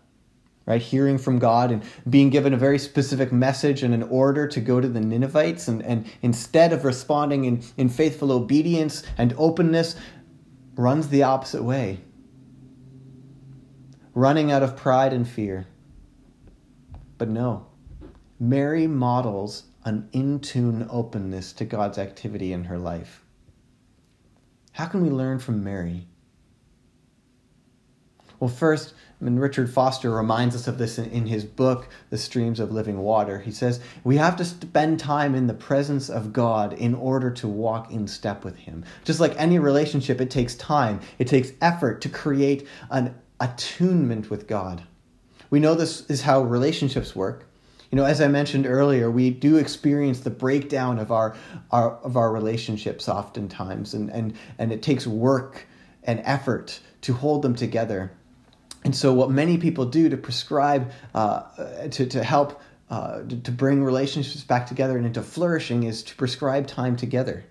right? 0.66 0.82
Hearing 0.82 1.18
from 1.18 1.40
God 1.40 1.72
and 1.72 1.84
being 2.10 2.30
given 2.30 2.54
a 2.54 2.58
very 2.58 2.80
specific 2.80 3.32
message 3.32 3.82
and 3.82 3.94
an 3.94 4.04
order 4.04 4.48
to 4.48 4.60
go 4.60 4.82
to 4.82 4.88
the 4.90 5.02
Ninevites. 5.02 5.70
And, 5.70 5.82
and 5.84 6.06
instead 6.22 6.74
of 6.74 6.84
responding 6.84 7.46
in, 7.46 7.64
in 7.78 7.88
faithful 7.88 8.32
obedience 8.32 9.04
and 9.18 9.34
openness, 9.38 9.96
runs 10.76 11.10
the 11.10 11.24
opposite 11.24 11.64
way, 11.64 12.00
running 14.14 14.52
out 14.52 14.64
of 14.64 14.76
pride 14.76 15.14
and 15.14 15.28
fear. 15.28 15.68
But 17.18 17.30
no, 17.30 17.68
Mary 18.40 18.88
models 18.88 19.64
an 19.84 20.10
in 20.12 20.40
tune 20.40 20.88
openness 20.90 21.54
to 21.54 21.66
God's 21.66 21.98
activity 21.98 22.54
in 22.54 22.66
her 22.66 22.78
life. 22.78 23.24
How 24.74 24.86
can 24.86 25.02
we 25.02 25.10
learn 25.10 25.40
from 25.40 25.64
Mary? 25.64 26.08
Well, 28.40 28.50
first, 28.50 28.94
and 29.22 29.40
Richard 29.40 29.70
Foster 29.70 30.10
reminds 30.10 30.56
us 30.56 30.68
of 30.68 30.78
this 30.78 30.98
in, 30.98 31.06
in, 31.12 31.28
his 31.28 31.46
book, 31.46 31.88
The 32.10 32.18
Streams 32.18 32.60
of 32.60 32.72
Living 32.72 33.00
Water. 33.00 33.40
He 33.40 33.52
says, 33.52 33.80
We 34.04 34.18
have 34.18 34.36
to 34.38 34.46
spend 34.46 35.00
time 35.00 35.36
in 35.36 35.48
the 35.48 35.54
presence 35.54 36.10
of 36.10 36.34
God 36.34 36.74
in 36.74 36.96
order 36.96 37.30
to 37.32 37.48
walk 37.48 37.92
in 37.92 38.08
step 38.08 38.44
with 38.44 38.58
Him. 38.58 38.84
Just 39.04 39.20
like 39.20 39.36
any 39.38 39.60
relationship, 39.60 40.20
it 40.20 40.32
takes 40.32 40.56
time, 40.56 41.00
it 41.20 41.28
takes 41.28 41.52
effort 41.62 42.02
to 42.02 42.10
create 42.10 42.68
an 42.90 43.16
attunement 43.40 44.30
with 44.30 44.48
God. 44.48 44.84
We 45.50 45.60
know 45.60 45.76
this 45.76 46.10
is 46.10 46.22
how 46.22 46.42
relationships 46.42 47.16
work. 47.16 47.46
You 47.92 47.98
know, 47.98 48.06
as 48.06 48.22
I 48.22 48.28
mentioned 48.30 48.66
earlier, 48.66 49.12
we 49.12 49.30
do 49.30 49.58
experience 49.58 50.22
the 50.22 50.30
breakdown 50.30 50.98
of 50.98 51.12
our, 51.12 51.36
our 51.72 51.98
of 51.98 52.16
our 52.16 52.32
relationships 52.32 53.10
oftentimes, 53.10 53.94
and, 53.94 54.10
and, 54.10 54.34
and 54.58 54.72
it 54.72 54.82
takes 54.82 55.06
work 55.06 55.68
and 56.04 56.22
effort 56.24 56.80
to 57.02 57.14
hold 57.14 57.42
them 57.42 57.54
together. 57.54 58.14
And 58.84 58.96
so, 58.96 59.14
what 59.14 59.30
many 59.30 59.58
people 59.58 59.86
do 59.86 60.10
to 60.10 60.18
prescribe, 60.18 60.92
uh, 61.14 61.88
to, 61.90 62.06
to 62.06 62.24
help 62.24 62.62
uh, 62.92 63.22
to 63.44 63.52
bring 63.52 63.82
relationships 63.84 64.44
back 64.44 64.68
together 64.68 64.98
and 64.98 65.06
into 65.06 65.22
flourishing 65.22 65.84
is 65.84 66.04
to 66.04 66.16
prescribe 66.16 66.68
time 66.68 66.98
together. 66.98 67.46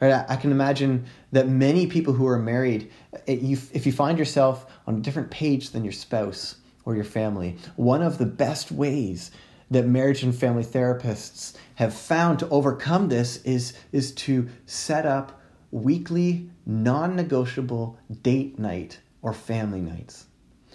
Right? 0.00 0.24
I 0.28 0.36
can 0.36 0.52
imagine 0.52 1.06
that 1.32 1.48
many 1.48 1.88
people 1.88 2.12
who 2.12 2.28
are 2.28 2.38
married, 2.38 2.92
if 3.26 3.86
you 3.86 3.92
find 3.92 4.18
yourself 4.18 4.66
on 4.86 4.96
a 4.96 5.00
different 5.00 5.32
page 5.32 5.70
than 5.70 5.82
your 5.82 5.92
spouse 5.92 6.56
or 6.84 6.94
your 6.94 7.04
family, 7.04 7.56
one 7.74 8.02
of 8.02 8.18
the 8.18 8.26
best 8.26 8.70
ways 8.70 9.32
that 9.68 9.84
marriage 9.84 10.22
and 10.22 10.32
family 10.32 10.62
therapists 10.62 11.56
have 11.74 11.92
found 11.92 12.38
to 12.38 12.48
overcome 12.50 13.08
this 13.08 13.42
is, 13.42 13.72
is 13.90 14.12
to 14.12 14.48
set 14.64 15.06
up 15.06 15.40
weekly, 15.72 16.48
non 16.64 17.16
negotiable 17.16 17.98
date 18.22 18.60
night 18.60 19.00
or 19.26 19.32
family 19.32 19.80
nights, 19.80 20.26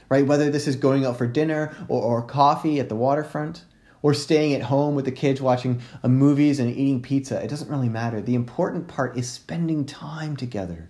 right? 0.09 0.27
Whether 0.27 0.49
this 0.51 0.67
is 0.67 0.75
going 0.75 1.05
out 1.05 1.17
for 1.17 1.25
dinner 1.25 1.73
or, 1.87 2.01
or 2.03 2.21
coffee 2.21 2.81
at 2.81 2.89
the 2.89 2.97
waterfront 2.97 3.63
or 4.01 4.13
staying 4.13 4.53
at 4.53 4.63
home 4.63 4.93
with 4.93 5.05
the 5.05 5.11
kids 5.11 5.41
watching 5.41 5.81
uh, 6.03 6.09
movies 6.09 6.59
and 6.59 6.69
eating 6.69 7.01
pizza, 7.01 7.41
it 7.41 7.47
doesn't 7.47 7.69
really 7.69 7.87
matter. 7.87 8.21
The 8.21 8.35
important 8.35 8.89
part 8.89 9.17
is 9.17 9.31
spending 9.31 9.85
time 9.85 10.35
together. 10.35 10.89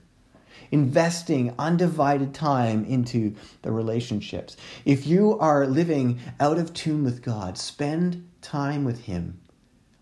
Investing 0.72 1.53
undivided 1.60 2.34
time 2.34 2.84
into 2.86 3.36
the 3.62 3.72
relationships. 3.72 4.58
If 4.84 5.06
you 5.06 5.38
are 5.38 5.68
living 5.68 6.18
out 6.39 6.58
of 6.58 6.74
tune 6.74 7.03
with 7.03 7.22
God, 7.22 7.60
spend 7.60 8.27
time 8.41 8.84
with 8.84 9.03
Him 9.03 9.39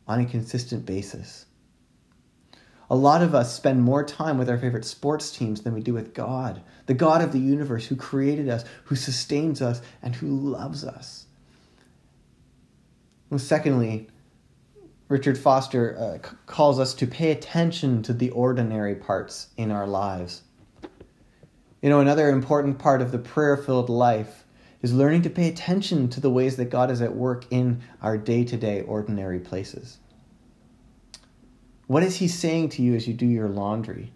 on 0.08 0.22
a 0.22 0.26
consistent 0.26 0.86
basis. 0.86 1.46
A 2.90 2.96
lot 2.96 3.22
of 3.22 3.36
us 3.36 3.56
spend 3.56 3.84
more 3.84 4.04
time 4.04 4.38
with 4.38 4.50
our 4.50 4.58
favorite 4.58 4.86
sports 4.86 5.32
teams 5.32 5.62
than 5.62 5.74
we 5.74 5.82
do 5.82 5.94
with 5.94 6.14
God, 6.14 6.62
the 6.88 6.96
God 6.96 7.22
of 7.22 7.32
the 7.32 7.40
universe 7.40 7.86
who 7.86 7.96
created 7.96 8.50
us, 8.50 8.66
who 8.86 8.96
sustains 8.96 9.62
us, 9.62 9.82
and 10.02 10.16
who 10.16 10.28
loves 10.28 10.84
us. 10.84 11.28
Secondly, 13.38 14.08
Richard 15.08 15.38
Foster 15.38 15.98
uh, 15.98 16.28
c- 16.28 16.36
calls 16.48 16.80
us 16.80 16.96
to 16.96 17.06
pay 17.06 17.32
attention 17.32 18.02
to 18.04 18.14
the 18.14 18.32
ordinary 18.32 18.96
parts 18.96 19.50
in 19.56 19.70
our 19.70 19.86
lives. 19.86 20.42
You 21.82 21.90
know, 21.90 22.00
another 22.00 22.30
important 22.30 22.80
part 22.80 23.02
of 23.02 23.12
the 23.12 23.20
prayer 23.20 23.56
filled 23.56 23.90
life 23.90 24.46
is 24.82 24.94
learning 24.94 25.22
to 25.24 25.30
pay 25.30 25.48
attention 25.48 26.10
to 26.10 26.20
the 26.20 26.30
ways 26.30 26.56
that 26.58 26.72
God 26.72 26.90
is 26.90 27.02
at 27.02 27.16
work 27.16 27.46
in 27.52 27.82
our 28.02 28.18
day 28.18 28.44
to 28.46 28.58
day 28.58 28.82
ordinary 28.82 29.40
places. 29.40 30.00
What 31.90 32.04
is 32.04 32.18
He 32.18 32.28
saying 32.28 32.70
to 32.70 32.84
you 32.84 32.94
as 32.94 33.08
you 33.08 33.16
do 33.16 33.26
your 33.26 33.50
laundry, 33.50 34.14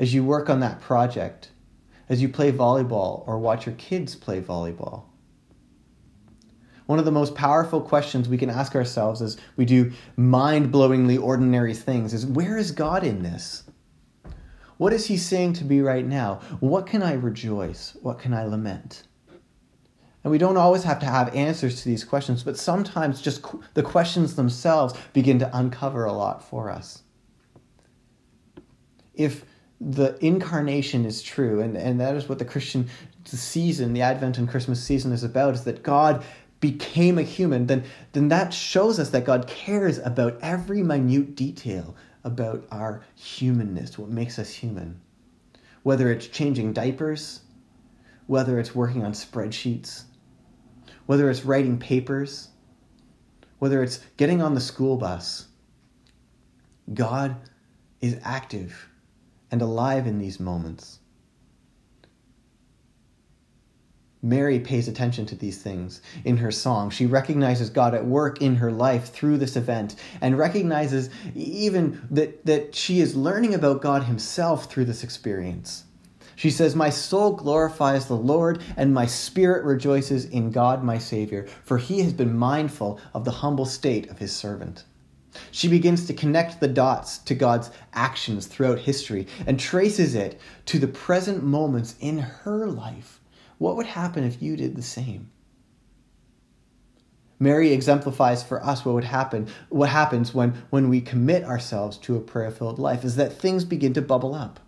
as 0.00 0.12
you 0.12 0.24
work 0.24 0.50
on 0.50 0.58
that 0.58 0.80
project, 0.80 1.52
as 2.08 2.20
you 2.20 2.28
play 2.28 2.50
volleyball 2.50 3.22
or 3.28 3.38
watch 3.38 3.66
your 3.66 3.76
kids 3.76 4.16
play 4.16 4.40
volleyball? 4.40 5.04
One 6.86 6.98
of 6.98 7.04
the 7.04 7.12
most 7.12 7.36
powerful 7.36 7.80
questions 7.80 8.28
we 8.28 8.36
can 8.36 8.50
ask 8.50 8.74
ourselves 8.74 9.22
as 9.22 9.36
we 9.54 9.64
do 9.64 9.92
mind 10.16 10.72
blowingly 10.72 11.22
ordinary 11.22 11.72
things 11.72 12.12
is 12.12 12.26
where 12.26 12.58
is 12.58 12.72
God 12.72 13.04
in 13.04 13.22
this? 13.22 13.62
What 14.76 14.92
is 14.92 15.06
He 15.06 15.16
saying 15.16 15.52
to 15.52 15.64
me 15.64 15.82
right 15.82 16.04
now? 16.04 16.40
What 16.58 16.88
can 16.88 17.00
I 17.00 17.12
rejoice? 17.12 17.96
What 18.02 18.18
can 18.18 18.34
I 18.34 18.42
lament? 18.42 19.04
And 20.24 20.30
we 20.30 20.38
don't 20.38 20.56
always 20.56 20.84
have 20.84 21.00
to 21.00 21.06
have 21.06 21.34
answers 21.34 21.82
to 21.82 21.88
these 21.88 22.04
questions, 22.04 22.42
but 22.42 22.56
sometimes 22.56 23.20
just 23.20 23.42
qu- 23.42 23.62
the 23.74 23.82
questions 23.82 24.36
themselves 24.36 24.94
begin 25.12 25.38
to 25.40 25.56
uncover 25.56 26.04
a 26.04 26.12
lot 26.12 26.44
for 26.48 26.70
us. 26.70 27.02
If 29.14 29.44
the 29.80 30.16
incarnation 30.24 31.04
is 31.04 31.22
true, 31.22 31.60
and, 31.60 31.76
and 31.76 32.00
that 32.00 32.14
is 32.14 32.28
what 32.28 32.38
the 32.38 32.44
Christian 32.44 32.88
season, 33.24 33.94
the 33.94 34.02
Advent 34.02 34.38
and 34.38 34.48
Christmas 34.48 34.82
season 34.82 35.10
is 35.12 35.24
about, 35.24 35.54
is 35.54 35.64
that 35.64 35.82
God 35.82 36.24
became 36.60 37.18
a 37.18 37.22
human, 37.22 37.66
then, 37.66 37.82
then 38.12 38.28
that 38.28 38.54
shows 38.54 39.00
us 39.00 39.10
that 39.10 39.24
God 39.24 39.48
cares 39.48 39.98
about 39.98 40.38
every 40.40 40.84
minute 40.84 41.34
detail 41.34 41.96
about 42.22 42.64
our 42.70 43.02
humanness, 43.16 43.98
what 43.98 44.08
makes 44.08 44.38
us 44.38 44.50
human. 44.50 45.00
Whether 45.82 46.12
it's 46.12 46.28
changing 46.28 46.72
diapers, 46.72 47.40
whether 48.28 48.60
it's 48.60 48.76
working 48.76 49.04
on 49.04 49.12
spreadsheets, 49.12 50.04
whether 51.06 51.30
it's 51.30 51.44
writing 51.44 51.78
papers, 51.78 52.48
whether 53.58 53.82
it's 53.82 54.00
getting 54.16 54.42
on 54.42 54.54
the 54.54 54.60
school 54.60 54.96
bus. 54.96 55.48
God 56.92 57.36
is 58.00 58.18
active 58.24 58.88
and 59.50 59.62
alive 59.62 60.06
in 60.06 60.18
these 60.18 60.40
moments. 60.40 60.98
Mary 64.22 64.60
pays 64.60 64.86
attention 64.86 65.26
to 65.26 65.34
these 65.34 65.60
things 65.60 66.00
in 66.24 66.36
her 66.36 66.52
song. 66.52 66.90
She 66.90 67.06
recognizes 67.06 67.70
God 67.70 67.92
at 67.92 68.06
work 68.06 68.40
in 68.40 68.56
her 68.56 68.70
life 68.70 69.08
through 69.08 69.38
this 69.38 69.56
event 69.56 69.96
and 70.20 70.38
recognizes 70.38 71.10
even 71.34 72.00
that, 72.10 72.46
that 72.46 72.74
she 72.74 73.00
is 73.00 73.16
learning 73.16 73.52
about 73.52 73.82
God 73.82 74.04
Himself 74.04 74.70
through 74.70 74.84
this 74.84 75.02
experience. 75.02 75.84
She 76.42 76.50
says, 76.50 76.74
My 76.74 76.90
soul 76.90 77.34
glorifies 77.34 78.06
the 78.06 78.16
Lord, 78.16 78.64
and 78.76 78.92
my 78.92 79.06
spirit 79.06 79.62
rejoices 79.62 80.24
in 80.24 80.50
God 80.50 80.82
my 80.82 80.98
Savior, 80.98 81.46
for 81.62 81.78
He 81.78 82.00
has 82.00 82.12
been 82.12 82.36
mindful 82.36 82.98
of 83.14 83.24
the 83.24 83.30
humble 83.30 83.64
state 83.64 84.10
of 84.10 84.18
His 84.18 84.34
servant. 84.34 84.82
She 85.52 85.68
begins 85.68 86.04
to 86.06 86.12
connect 86.12 86.58
the 86.58 86.66
dots 86.66 87.18
to 87.18 87.36
God's 87.36 87.70
actions 87.92 88.48
throughout 88.48 88.80
history 88.80 89.28
and 89.46 89.60
traces 89.60 90.16
it 90.16 90.40
to 90.66 90.80
the 90.80 90.88
present 90.88 91.44
moments 91.44 91.94
in 92.00 92.18
her 92.18 92.66
life 92.66 93.20
what 93.58 93.76
would 93.76 93.86
happen 93.86 94.24
if 94.24 94.42
you 94.42 94.56
did 94.56 94.74
the 94.74 94.82
same? 94.82 95.30
Mary 97.38 97.72
exemplifies 97.72 98.42
for 98.42 98.60
us 98.64 98.84
what 98.84 98.96
would 98.96 99.04
happen, 99.04 99.46
what 99.68 99.90
happens 99.90 100.34
when, 100.34 100.60
when 100.70 100.88
we 100.88 101.00
commit 101.00 101.44
ourselves 101.44 101.98
to 101.98 102.16
a 102.16 102.20
prayer 102.20 102.50
filled 102.50 102.80
life, 102.80 103.04
is 103.04 103.14
that 103.14 103.32
things 103.32 103.64
begin 103.64 103.92
to 103.92 104.02
bubble 104.02 104.34
up. 104.34 104.58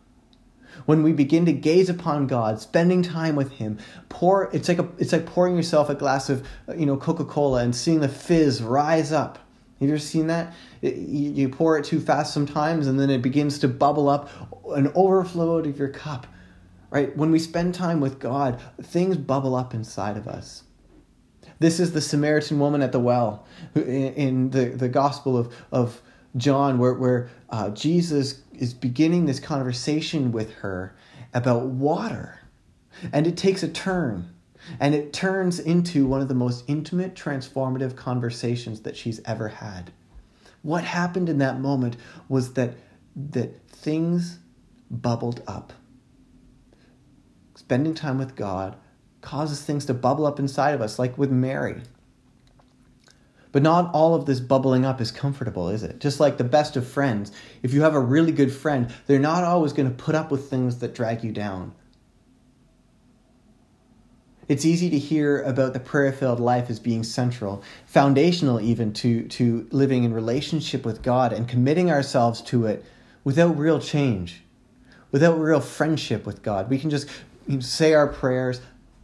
When 0.86 1.02
we 1.02 1.12
begin 1.12 1.46
to 1.46 1.52
gaze 1.52 1.88
upon 1.88 2.26
God, 2.26 2.60
spending 2.60 3.02
time 3.02 3.36
with 3.36 3.52
Him, 3.52 3.78
pour 4.08 4.50
it's 4.54 4.68
like 4.68 4.78
a, 4.78 4.88
it's 4.98 5.12
like 5.12 5.26
pouring 5.26 5.56
yourself 5.56 5.88
a 5.88 5.94
glass 5.94 6.28
of 6.30 6.46
you 6.76 6.86
know 6.86 6.96
Coca 6.96 7.24
Cola 7.24 7.62
and 7.62 7.74
seeing 7.74 8.00
the 8.00 8.08
fizz 8.08 8.62
rise 8.62 9.12
up. 9.12 9.38
Have 9.80 9.88
you 9.88 9.94
ever 9.94 9.98
seen 9.98 10.28
that? 10.28 10.54
It, 10.82 10.96
you, 10.96 11.48
pour 11.48 11.76
it 11.78 11.84
too 11.84 12.00
fast 12.00 12.32
sometimes, 12.32 12.86
and 12.86 12.98
then 12.98 13.10
it 13.10 13.22
begins 13.22 13.58
to 13.60 13.68
bubble 13.68 14.08
up 14.08 14.30
and 14.74 14.90
overflow 14.94 15.58
out 15.58 15.66
of 15.66 15.78
your 15.78 15.88
cup 15.88 16.26
right? 16.94 17.14
When 17.16 17.32
we 17.32 17.40
spend 17.40 17.74
time 17.74 17.98
with 17.98 18.20
God, 18.20 18.60
things 18.80 19.16
bubble 19.16 19.56
up 19.56 19.74
inside 19.74 20.16
of 20.16 20.28
us. 20.28 20.62
This 21.58 21.80
is 21.80 21.92
the 21.92 22.00
Samaritan 22.00 22.60
woman 22.60 22.82
at 22.82 22.92
the 22.92 23.00
well 23.00 23.46
in 23.74 24.50
the, 24.50 24.66
the 24.66 24.88
Gospel 24.88 25.36
of, 25.36 25.52
of 25.72 26.00
John, 26.36 26.78
where, 26.78 26.94
where 26.94 27.30
uh, 27.50 27.70
Jesus 27.70 28.42
is 28.58 28.74
beginning 28.74 29.26
this 29.26 29.40
conversation 29.40 30.32
with 30.32 30.52
her 30.54 30.96
about 31.32 31.66
water. 31.66 32.40
And 33.12 33.26
it 33.26 33.36
takes 33.36 33.62
a 33.62 33.68
turn. 33.68 34.30
And 34.80 34.94
it 34.94 35.12
turns 35.12 35.58
into 35.58 36.06
one 36.06 36.20
of 36.20 36.28
the 36.28 36.34
most 36.34 36.64
intimate, 36.66 37.14
transformative 37.14 37.96
conversations 37.96 38.80
that 38.80 38.96
she's 38.96 39.20
ever 39.24 39.48
had. 39.48 39.92
What 40.62 40.84
happened 40.84 41.28
in 41.28 41.38
that 41.38 41.60
moment 41.60 41.96
was 42.28 42.54
that, 42.54 42.74
that 43.14 43.68
things 43.68 44.38
bubbled 44.90 45.42
up 45.46 45.72
spending 47.64 47.94
time 47.94 48.18
with 48.18 48.36
God 48.36 48.76
causes 49.20 49.62
things 49.62 49.86
to 49.86 49.94
bubble 49.94 50.26
up 50.26 50.38
inside 50.38 50.74
of 50.74 50.82
us, 50.82 50.98
like 50.98 51.16
with 51.16 51.30
Mary. 51.30 51.80
But 53.54 53.62
not 53.62 53.94
all 53.94 54.16
of 54.16 54.26
this 54.26 54.40
bubbling 54.40 54.84
up 54.84 55.00
is 55.00 55.12
comfortable, 55.12 55.68
is 55.68 55.84
it? 55.84 56.00
Just 56.00 56.18
like 56.18 56.38
the 56.38 56.42
best 56.42 56.74
of 56.74 56.84
friends, 56.84 57.30
if 57.62 57.72
you 57.72 57.82
have 57.82 57.94
a 57.94 58.00
really 58.00 58.32
good 58.32 58.52
friend, 58.52 58.92
they're 59.06 59.20
not 59.20 59.44
always 59.44 59.72
going 59.72 59.88
to 59.88 59.94
put 59.94 60.16
up 60.16 60.32
with 60.32 60.50
things 60.50 60.80
that 60.80 60.92
drag 60.92 61.22
you 61.22 61.30
down. 61.30 61.72
It's 64.48 64.64
easy 64.64 64.90
to 64.90 64.98
hear 64.98 65.40
about 65.40 65.72
the 65.72 65.78
prayer 65.78 66.12
filled 66.12 66.40
life 66.40 66.68
as 66.68 66.80
being 66.80 67.04
central, 67.04 67.62
foundational 67.86 68.60
even 68.60 68.92
to, 68.94 69.28
to 69.28 69.68
living 69.70 70.02
in 70.02 70.12
relationship 70.12 70.84
with 70.84 71.00
God 71.00 71.32
and 71.32 71.46
committing 71.46 71.92
ourselves 71.92 72.42
to 72.42 72.66
it 72.66 72.84
without 73.22 73.56
real 73.56 73.78
change, 73.78 74.42
without 75.12 75.38
real 75.38 75.60
friendship 75.60 76.26
with 76.26 76.42
God. 76.42 76.68
We 76.68 76.80
can 76.80 76.90
just 76.90 77.08
say 77.60 77.94
our 77.94 78.08
prayers, 78.08 78.60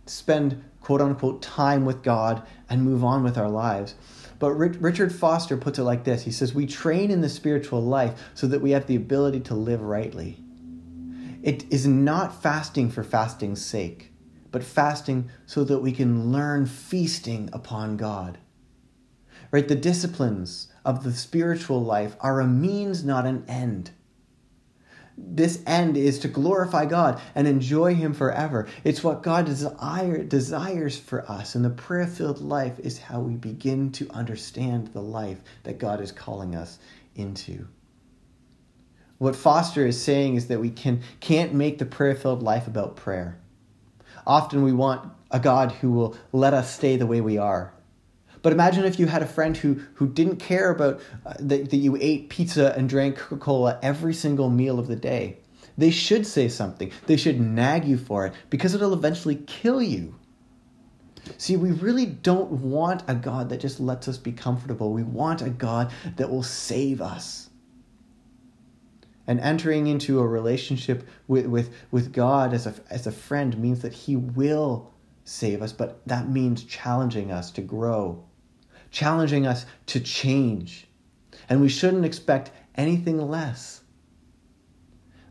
spend 0.07 0.65
quote 0.81 1.01
unquote 1.01 1.41
time 1.41 1.85
with 1.85 2.03
God, 2.03 2.43
and 2.69 2.83
move 2.83 3.05
on 3.05 3.23
with 3.23 3.39
our 3.39 3.49
lives. 3.49 3.95
But 4.41 4.55
Richard 4.55 5.15
Foster 5.15 5.59
puts 5.59 5.79
it 5.79 5.85
like 5.85 6.03
this 6.03 6.25
He 6.25 6.33
says, 6.33 6.53
We 6.53 6.67
train 6.67 7.13
in 7.13 7.21
the 7.21 7.29
spiritual 7.29 7.83
life 7.83 8.31
so 8.35 8.49
that 8.49 8.63
we 8.63 8.73
have 8.73 8.87
the 8.87 8.97
ability 8.97 9.41
to 9.41 9.55
live 9.55 9.83
rightly. 9.83 10.43
It 11.43 11.71
is 11.71 11.87
not 11.87 12.43
fasting 12.43 12.91
for 12.91 13.05
fasting's 13.05 13.65
sake, 13.65 14.13
but 14.51 14.65
fasting 14.65 15.31
so 15.47 15.63
that 15.65 15.79
we 15.79 15.93
can 15.93 16.33
learn 16.33 16.67
feasting 16.67 17.51
upon 17.53 17.97
God. 17.97 18.39
Right? 19.51 19.69
The 19.69 19.77
disciplines 19.77 20.73
of 20.85 21.05
the 21.05 21.13
spiritual 21.13 21.83
life 21.83 22.17
are 22.21 22.41
a 22.41 22.47
means, 22.47 23.05
not 23.05 23.27
an 23.27 23.45
end 23.47 23.91
this 25.27 25.63
end 25.67 25.97
is 25.97 26.19
to 26.21 26.29
glorify 26.29 26.87
God 26.87 27.21
and 27.35 27.47
enjoy 27.47 27.95
Him 27.95 28.15
forever. 28.15 28.67
It's 28.85 29.05
what 29.05 29.23
God 29.23 29.47
desire, 29.47 30.25
desires 30.25 30.99
for 30.99 31.29
us. 31.31 31.55
And 31.55 31.65
the 31.65 31.71
prayer 31.71 32.07
filled 32.07 32.41
life 32.41 32.79
is 32.79 32.99
how 32.99 33.21
we 33.21 33.35
begin 33.35 33.93
to 33.93 34.11
understand 34.11 34.89
the 34.89 35.03
life 35.03 35.41
that 35.65 35.79
God 35.79 36.01
is 36.01 36.13
calling 36.13 36.55
us 36.55 36.79
into. 37.15 37.67
What 39.19 39.37
Foster 39.37 39.87
is 39.87 40.03
saying 40.03 40.37
is 40.37 40.49
that 40.49 40.61
we 40.61 40.71
can, 40.71 41.03
can't 41.21 41.53
make 41.53 41.79
the 41.79 41.87
prayer 41.87 42.15
filled 42.15 42.43
life 42.43 42.67
about 42.67 42.97
prayer. 42.97 43.39
Often 44.27 44.63
we 44.63 44.73
want 44.73 45.13
a 45.31 45.39
God 45.39 45.73
who 45.73 45.91
will 45.93 46.17
let 46.33 46.55
us 46.55 46.75
stay 46.75 46.97
the 46.97 47.07
way 47.07 47.21
we 47.21 47.37
are 47.37 47.73
but 48.43 48.53
imagine 48.53 48.85
if 48.85 48.99
you 48.99 49.07
had 49.07 49.23
a 49.23 49.27
friend 49.27 49.57
who, 49.57 49.81
who 49.95 50.09
didn't 50.09 50.37
care 50.37 50.71
about 50.71 51.01
uh, 51.27 51.35
that, 51.41 51.71
that 51.71 51.77
you 51.77 51.97
ate 52.01 52.31
pizza 52.31 52.75
and 52.77 52.89
drank 52.89 53.17
Coca 53.17 53.37
Cola 53.37 53.79
every 53.83 54.15
single 54.15 54.49
meal 54.49 54.79
of 54.79 54.87
the 54.87 54.97
day. 54.97 55.39
They 55.77 55.91
should 55.91 56.27
say 56.27 56.49
something. 56.49 56.93
They 57.07 57.17
should 57.17 57.41
nag 57.41 57.85
you 57.85 57.97
for 57.97 58.27
it 58.27 58.33
because 58.49 58.75
it'll 58.75 58.93
eventually 58.93 59.37
kill 59.37 59.83
you. 59.83 60.15
See, 61.37 61.57
we 61.57 61.71
really 61.71 62.07
don't 62.07 62.51
want 62.51 63.03
a 63.07 63.15
God 63.15 63.51
that 63.51 63.61
just 63.61 63.79
lets 63.79 64.09
us 64.09 64.17
be 64.17 64.33
comfortable. 64.33 64.93
We 64.93 65.03
want 65.03 65.43
a 65.43 65.51
God 65.51 65.93
that 66.17 66.31
will 66.31 66.43
save 66.43 67.01
us. 67.01 67.51
And 69.27 69.39
entering 69.39 69.87
into 69.87 70.19
a 70.19 70.27
relationship 70.27 71.07
with, 71.29 71.47
with, 71.47 71.73
with 71.91 72.13
God 72.13 72.53
as 72.53 72.67
a, 72.67 72.75
as 72.89 73.07
a 73.07 73.13
friend 73.13 73.57
means 73.59 73.83
that 73.83 73.93
He 73.93 74.17
will 74.17 74.93
save 75.25 75.63
us, 75.63 75.73
but 75.73 76.01
that 76.07 76.29
means 76.29 76.65
challenging 76.65 77.31
us 77.31 77.51
to 77.53 77.61
grow 77.61 78.25
challenging 78.91 79.47
us 79.47 79.67
to 79.87 80.01
change. 80.01 80.87
And 81.49 81.61
we 81.61 81.69
shouldn't 81.69 82.05
expect 82.05 82.51
anything 82.75 83.19
less. 83.19 83.83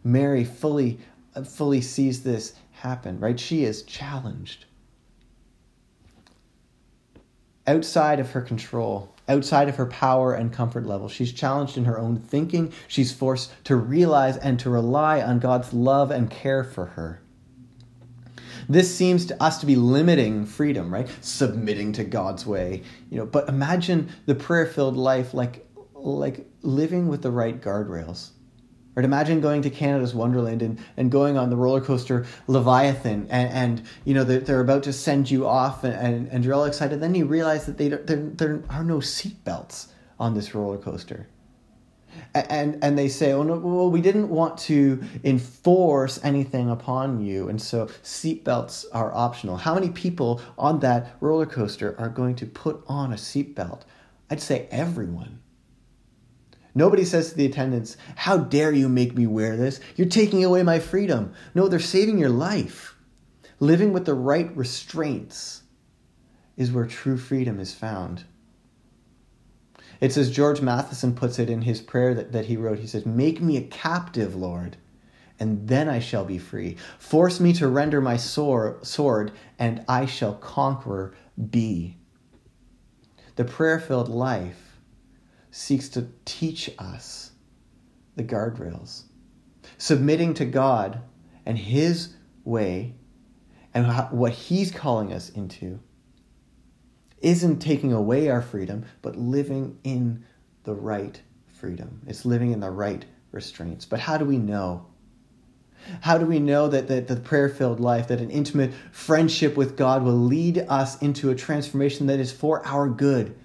Mary 0.03 0.43
fully, 0.43 0.99
fully 1.45 1.81
sees 1.81 2.23
this 2.23 2.53
happen, 2.71 3.19
right? 3.19 3.39
She 3.39 3.63
is 3.63 3.83
challenged. 3.83 4.65
Outside 7.67 8.19
of 8.19 8.31
her 8.31 8.41
control, 8.41 9.13
outside 9.27 9.69
of 9.69 9.75
her 9.75 9.85
power 9.85 10.33
and 10.33 10.51
comfort 10.51 10.85
level. 10.85 11.07
She's 11.07 11.31
challenged 11.31 11.77
in 11.77 11.85
her 11.85 11.99
own 11.99 12.17
thinking. 12.17 12.73
She's 12.87 13.13
forced 13.13 13.51
to 13.65 13.75
realize 13.75 14.37
and 14.37 14.59
to 14.61 14.69
rely 14.69 15.21
on 15.21 15.39
God's 15.39 15.71
love 15.71 16.09
and 16.09 16.31
care 16.31 16.63
for 16.63 16.87
her. 16.87 17.21
This 18.69 18.95
seems 18.95 19.25
to 19.25 19.43
us 19.43 19.58
to 19.60 19.65
be 19.65 19.75
limiting 19.75 20.45
freedom, 20.45 20.93
right? 20.93 21.10
Submitting 21.21 21.91
to 21.93 22.03
God's 22.03 22.45
way. 22.45 22.84
You 23.10 23.17
know, 23.17 23.25
but 23.25 23.49
imagine 23.49 24.10
the 24.27 24.36
prayer-filled 24.36 24.95
life 24.95 25.34
like 25.34 25.65
like 25.95 26.47
living 26.62 27.08
with 27.08 27.23
the 27.23 27.32
right 27.32 27.60
guardrails. 27.60 28.29
Right? 28.95 29.03
Imagine 29.03 29.41
going 29.41 29.63
to 29.63 29.69
Canada's 29.69 30.13
Wonderland 30.13 30.62
and, 30.62 30.79
and 30.97 31.12
going 31.12 31.38
on 31.38 31.49
the 31.49 31.55
roller 31.55 31.82
coaster 31.82 32.25
Leviathan, 32.47 33.27
and, 33.29 33.49
and 33.49 33.88
you 34.05 34.13
know 34.13 34.23
they're, 34.23 34.39
they're 34.39 34.62
about 34.62 34.84
to 34.84 34.93
send 34.93 35.32
you 35.32 35.47
off, 35.47 35.84
and, 35.84 35.93
and, 35.93 36.27
and 36.27 36.45
you're 36.45 36.53
all 36.53 36.65
excited. 36.65 37.01
Then 37.01 37.15
you 37.15 37.25
realize 37.25 37.65
that 37.65 37.77
they 37.77 37.89
there, 37.89 38.17
there 38.17 38.63
are 38.69 38.84
no 38.84 38.99
seat 38.99 39.43
belts 39.43 39.88
on 40.19 40.36
this 40.36 40.53
roller 40.53 40.77
coaster 40.77 41.27
and 42.49 42.84
and 42.84 42.97
they 42.97 43.08
say, 43.08 43.32
"Oh 43.32 43.43
no, 43.43 43.58
well, 43.58 43.89
we 43.89 44.02
didn't 44.02 44.30
want 44.30 44.58
to 44.60 45.02
enforce 45.23 46.19
anything 46.23 46.69
upon 46.69 47.21
you, 47.21 47.49
and 47.49 47.62
so 47.62 47.88
seatbelts 48.04 48.86
are 48.93 49.13
optional." 49.13 49.58
How 49.58 49.73
many 49.73 49.89
people 49.89 50.41
on 50.58 50.80
that 50.80 51.15
roller 51.19 51.45
coaster 51.45 51.95
are 51.99 52.10
going 52.10 52.36
to 52.36 52.45
put 52.45 52.84
on 52.88 53.12
a 53.12 53.17
seatbelt? 53.17 53.82
I'd 54.30 54.41
say 54.41 54.67
everyone. 54.71 55.39
Nobody 56.75 57.04
says 57.04 57.32
to 57.32 57.36
the 57.36 57.45
attendants, 57.45 57.97
"How 58.15 58.38
dare 58.38 58.71
you 58.71 58.88
make 58.88 59.15
me 59.15 59.25
wear 59.28 59.58
this? 59.58 59.80
You're 59.95 60.08
taking 60.08 60.43
away 60.43 60.63
my 60.63 60.80
freedom." 60.80 61.34
No, 61.56 61.67
they're 61.67 61.80
saving 61.80 62.19
your 62.19 62.30
life. 62.30 62.95
Living 63.60 63.91
with 63.91 64.06
the 64.06 64.13
right 64.13 64.56
restraints 64.56 65.63
is 66.56 66.71
where 66.71 66.86
true 66.86 67.17
freedom 67.17 67.60
is 67.60 67.73
found. 67.73 68.23
It's 70.01 70.17
as 70.17 70.31
George 70.31 70.62
Matheson 70.62 71.13
puts 71.13 71.39
it 71.39 71.49
in 71.49 71.62
his 71.63 71.81
prayer 71.81 72.13
that, 72.13 72.31
that 72.31 72.45
he 72.45 72.55
wrote. 72.55 72.79
He 72.79 72.88
says, 72.88 73.05
Make 73.05 73.41
me 73.41 73.57
a 73.57 73.62
captive, 73.62 74.35
Lord, 74.35 74.77
and 75.39 75.67
then 75.67 75.89
I 75.89 75.99
shall 75.99 76.23
be 76.23 76.38
free. 76.38 76.77
Force 76.97 77.39
me 77.39 77.53
to 77.53 77.67
render 77.67 77.99
my 77.99 78.17
sword, 78.17 79.31
and 79.57 79.83
I 79.88 80.05
shall 80.05 80.35
conqueror 80.35 81.13
be. 81.49 81.97
The 83.35 83.45
prayer 83.45 83.79
filled 83.79 84.09
life 84.09 84.77
seeks 85.51 85.89
to 85.89 86.09
teach 86.25 86.69
us 86.77 87.31
the 88.15 88.23
guardrails, 88.23 89.03
submitting 89.77 90.33
to 90.35 90.45
God 90.45 91.01
and 91.45 91.57
His 91.57 92.15
way 92.43 92.95
and 93.73 93.88
what 94.12 94.33
He's 94.33 94.71
calling 94.71 95.13
us 95.13 95.29
into 95.29 95.79
isn't 97.21 97.60
taking 97.60 97.93
away 97.93 98.29
our 98.29 98.41
freedom, 98.41 98.86
but 99.01 99.15
living 99.15 99.77
in 99.84 100.23
the 100.63 100.73
right 100.73 101.21
freedom. 101.47 102.01
It's 102.08 102.25
living 102.25 102.51
in 102.51 102.60
the 102.60 102.69
right 102.69 103.05
restraints. 103.32 103.86
But 103.86 103.99
how 103.99 104.17
do 104.17 104.25
we 104.25 104.38
know? 104.38 104.86
How 106.01 106.17
do 106.17 106.25
we 106.25 106.39
know 106.39 106.67
that, 106.67 106.88
that 106.88 107.08
the 107.08 107.15
prayer 107.15 107.49
filled 107.49 107.79
life, 107.79 108.08
that 108.10 108.19
an 108.19 108.29
intimate 108.29 108.73
friendship 108.91 109.55
with 109.55 109.77
God 109.77 110.03
will 110.03 110.13
lead 110.13 110.60
us 110.69 111.01
into 111.01 111.29
a 111.29 111.36
transformation 111.36 112.08
that 112.08 112.19
is 112.19 112.32
for 112.32 112.65
our 112.65 112.89
good? 112.89 113.36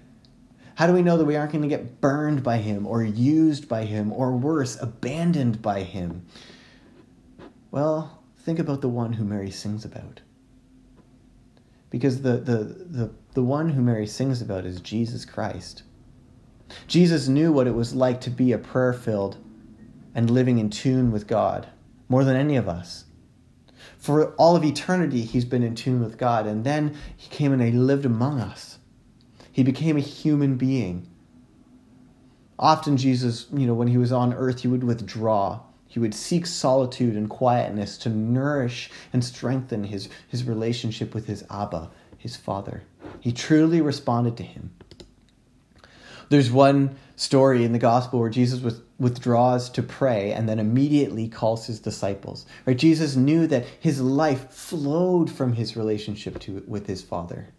How 0.75 0.87
do 0.87 0.93
we 0.93 1.01
know 1.01 1.17
that 1.17 1.25
we 1.25 1.37
aren't 1.37 1.53
going 1.53 1.61
to 1.61 1.69
get 1.69 2.01
burned 2.01 2.43
by 2.43 2.57
Him 2.57 2.85
or 2.85 3.01
used 3.03 3.69
by 3.69 3.85
Him 3.85 4.11
or 4.11 4.35
worse, 4.35 4.77
abandoned 4.81 5.61
by 5.61 5.83
Him? 5.83 6.25
Well, 7.71 8.21
think 8.39 8.59
about 8.59 8.81
the 8.81 8.89
one 8.89 9.13
who 9.13 9.23
Mary 9.23 9.51
sings 9.51 9.85
about. 9.85 10.21
Because 11.95 12.23
the, 12.23 12.33
the, 12.33 12.57
the, 12.89 13.11
the 13.35 13.41
one 13.41 13.69
who 13.69 13.81
Mary 13.81 14.05
sings 14.05 14.41
about 14.41 14.65
is 14.65 14.81
Jesus 14.81 15.23
Christ. 15.23 15.83
Jesus 16.87 17.29
knew 17.29 17.53
what 17.53 17.67
it 17.67 17.73
was 17.73 17.95
like 17.95 18.19
to 18.19 18.29
be 18.29 18.51
a 18.51 18.57
prayer 18.57 18.91
filled 18.91 19.37
and 20.13 20.29
living 20.29 20.57
in 20.57 20.69
tune 20.69 21.09
with 21.09 21.25
God 21.25 21.69
more 22.09 22.25
than 22.25 22.35
any 22.35 22.57
of 22.57 22.67
us. 22.67 23.05
For 23.97 24.33
all 24.33 24.57
of 24.57 24.65
eternity, 24.65 25.21
he's 25.21 25.45
been 25.45 25.63
in 25.63 25.73
tune 25.73 26.03
with 26.03 26.17
God, 26.17 26.45
and 26.45 26.65
then 26.65 26.97
he 27.15 27.29
came 27.29 27.53
and 27.53 27.61
he 27.61 27.71
lived 27.71 28.03
among 28.03 28.41
us. 28.41 28.77
He 29.49 29.63
became 29.63 29.95
a 29.95 30.01
human 30.01 30.57
being. 30.57 31.07
Often, 32.59 32.97
Jesus, 32.97 33.47
you 33.53 33.65
know, 33.65 33.73
when 33.73 33.87
he 33.87 33.97
was 33.97 34.11
on 34.11 34.33
earth, 34.33 34.63
he 34.63 34.67
would 34.67 34.83
withdraw. 34.83 35.61
He 35.95 35.99
would 35.99 36.13
seek 36.13 36.45
solitude 36.45 37.15
and 37.15 37.29
quietness 37.29 37.97
to 37.99 38.09
nourish 38.09 38.89
and 39.13 39.23
strengthen 39.23 39.85
his, 39.85 40.09
his 40.27 40.43
relationship 40.43 41.15
with 41.15 41.27
his 41.27 41.45
Abba, 41.49 41.89
his 42.17 42.35
Father. 42.35 42.83
He 43.21 43.31
truly 43.31 43.79
responded 43.79 44.35
to 44.35 44.43
him. 44.43 44.73
There's 46.27 46.51
one 46.51 46.97
story 47.15 47.63
in 47.63 47.71
the 47.71 47.79
gospel 47.79 48.19
where 48.19 48.29
Jesus 48.29 48.81
withdraws 48.99 49.69
to 49.69 49.81
pray 49.81 50.33
and 50.33 50.49
then 50.49 50.59
immediately 50.59 51.29
calls 51.29 51.67
his 51.67 51.79
disciples. 51.79 52.45
Right? 52.65 52.75
Jesus 52.75 53.15
knew 53.15 53.47
that 53.47 53.65
his 53.79 54.01
life 54.01 54.51
flowed 54.51 55.31
from 55.31 55.53
his 55.53 55.77
relationship 55.77 56.39
to, 56.39 56.61
with 56.67 56.87
his 56.87 57.03
Father. 57.03 57.53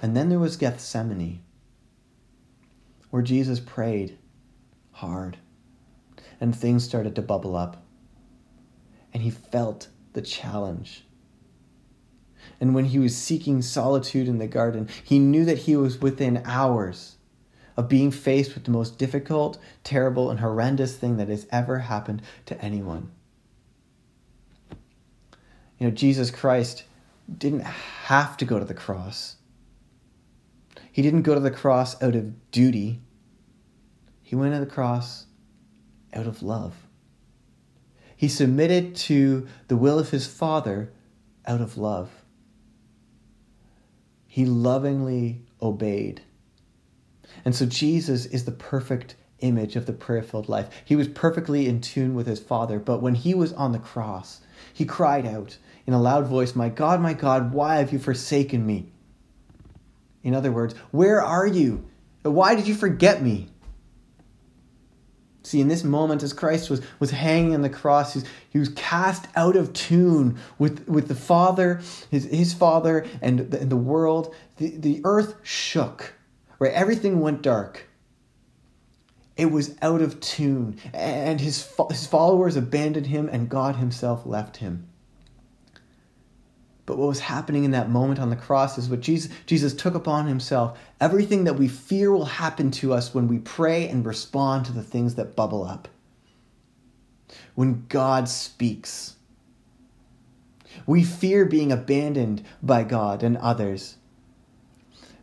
And 0.00 0.16
then 0.16 0.28
there 0.28 0.38
was 0.38 0.56
Gethsemane, 0.56 1.42
where 3.10 3.22
Jesus 3.22 3.58
prayed 3.58 4.16
hard 4.92 5.38
and 6.40 6.54
things 6.54 6.84
started 6.84 7.14
to 7.14 7.22
bubble 7.22 7.56
up. 7.56 7.82
And 9.12 9.22
he 9.22 9.30
felt 9.30 9.88
the 10.12 10.22
challenge. 10.22 11.04
And 12.60 12.74
when 12.74 12.86
he 12.86 12.98
was 12.98 13.16
seeking 13.16 13.62
solitude 13.62 14.28
in 14.28 14.38
the 14.38 14.46
garden, 14.46 14.88
he 15.02 15.18
knew 15.18 15.44
that 15.44 15.58
he 15.58 15.76
was 15.76 16.00
within 16.00 16.42
hours 16.44 17.16
of 17.76 17.88
being 17.88 18.10
faced 18.10 18.54
with 18.54 18.64
the 18.64 18.70
most 18.70 18.98
difficult, 18.98 19.58
terrible, 19.84 20.30
and 20.30 20.40
horrendous 20.40 20.96
thing 20.96 21.16
that 21.16 21.28
has 21.28 21.46
ever 21.52 21.78
happened 21.78 22.22
to 22.46 22.60
anyone. 22.60 23.10
You 25.78 25.86
know, 25.86 25.90
Jesus 25.92 26.32
Christ 26.32 26.82
didn't 27.36 27.60
have 27.60 28.36
to 28.38 28.44
go 28.44 28.58
to 28.58 28.64
the 28.64 28.74
cross. 28.74 29.36
He 30.90 31.02
didn't 31.02 31.22
go 31.22 31.34
to 31.34 31.40
the 31.40 31.52
cross 31.52 32.02
out 32.02 32.16
of 32.16 32.50
duty. 32.50 33.00
He 34.22 34.34
went 34.34 34.54
to 34.54 34.60
the 34.60 34.66
cross 34.66 35.26
out 36.14 36.26
of 36.26 36.42
love. 36.42 36.74
He 38.16 38.28
submitted 38.28 38.96
to 38.96 39.46
the 39.68 39.76
will 39.76 39.98
of 39.98 40.10
his 40.10 40.26
Father 40.26 40.92
out 41.46 41.60
of 41.60 41.78
love. 41.78 42.10
He 44.26 44.44
lovingly 44.44 45.42
obeyed. 45.62 46.22
And 47.44 47.54
so 47.54 47.66
Jesus 47.66 48.26
is 48.26 48.44
the 48.44 48.52
perfect 48.52 49.16
image 49.40 49.76
of 49.76 49.86
the 49.86 49.92
prayer 49.92 50.22
filled 50.22 50.48
life. 50.48 50.68
He 50.84 50.96
was 50.96 51.08
perfectly 51.08 51.66
in 51.66 51.80
tune 51.80 52.14
with 52.14 52.26
his 52.26 52.40
Father, 52.40 52.78
but 52.78 53.00
when 53.00 53.14
he 53.14 53.34
was 53.34 53.52
on 53.52 53.72
the 53.72 53.78
cross, 53.78 54.40
he 54.72 54.84
cried 54.84 55.26
out 55.26 55.58
in 55.86 55.94
a 55.94 56.00
loud 56.00 56.26
voice, 56.26 56.54
My 56.54 56.68
God, 56.68 57.00
my 57.00 57.14
God, 57.14 57.52
why 57.52 57.76
have 57.76 57.92
you 57.92 57.98
forsaken 57.98 58.66
me? 58.66 58.90
In 60.22 60.34
other 60.34 60.52
words, 60.52 60.74
where 60.90 61.22
are 61.22 61.46
you? 61.46 61.84
Why 62.22 62.54
did 62.54 62.66
you 62.66 62.74
forget 62.74 63.22
me? 63.22 63.48
See, 65.48 65.62
in 65.62 65.68
this 65.68 65.82
moment, 65.82 66.22
as 66.22 66.34
Christ 66.34 66.68
was, 66.68 66.82
was 67.00 67.10
hanging 67.10 67.54
on 67.54 67.62
the 67.62 67.70
cross, 67.70 68.12
he 68.12 68.20
was, 68.20 68.28
he 68.50 68.58
was 68.58 68.68
cast 68.70 69.26
out 69.34 69.56
of 69.56 69.72
tune 69.72 70.38
with, 70.58 70.86
with 70.86 71.08
the 71.08 71.14
Father, 71.14 71.80
his, 72.10 72.26
his 72.26 72.52
Father, 72.52 73.06
and 73.22 73.50
the, 73.50 73.60
and 73.60 73.70
the 73.70 73.76
world. 73.76 74.34
The, 74.58 74.76
the 74.76 75.00
earth 75.04 75.36
shook, 75.42 76.12
right? 76.58 76.72
Everything 76.72 77.20
went 77.20 77.40
dark. 77.40 77.88
It 79.38 79.50
was 79.50 79.74
out 79.80 80.02
of 80.02 80.20
tune, 80.20 80.78
and 80.92 81.40
his, 81.40 81.66
his 81.88 82.06
followers 82.06 82.56
abandoned 82.56 83.06
him, 83.06 83.30
and 83.32 83.48
God 83.48 83.76
himself 83.76 84.26
left 84.26 84.58
him. 84.58 84.86
But 86.88 86.96
what 86.96 87.08
was 87.08 87.20
happening 87.20 87.64
in 87.64 87.72
that 87.72 87.90
moment 87.90 88.18
on 88.18 88.30
the 88.30 88.34
cross 88.34 88.78
is 88.78 88.88
what 88.88 89.02
Jesus, 89.02 89.30
Jesus 89.44 89.74
took 89.74 89.94
upon 89.94 90.26
himself 90.26 90.78
everything 91.02 91.44
that 91.44 91.58
we 91.58 91.68
fear 91.68 92.10
will 92.10 92.24
happen 92.24 92.70
to 92.70 92.94
us 92.94 93.12
when 93.12 93.28
we 93.28 93.40
pray 93.40 93.86
and 93.86 94.06
respond 94.06 94.64
to 94.64 94.72
the 94.72 94.82
things 94.82 95.14
that 95.16 95.36
bubble 95.36 95.62
up. 95.62 95.86
When 97.54 97.84
God 97.90 98.26
speaks, 98.26 99.16
we 100.86 101.04
fear 101.04 101.44
being 101.44 101.70
abandoned 101.70 102.42
by 102.62 102.84
God 102.84 103.22
and 103.22 103.36
others. 103.36 103.96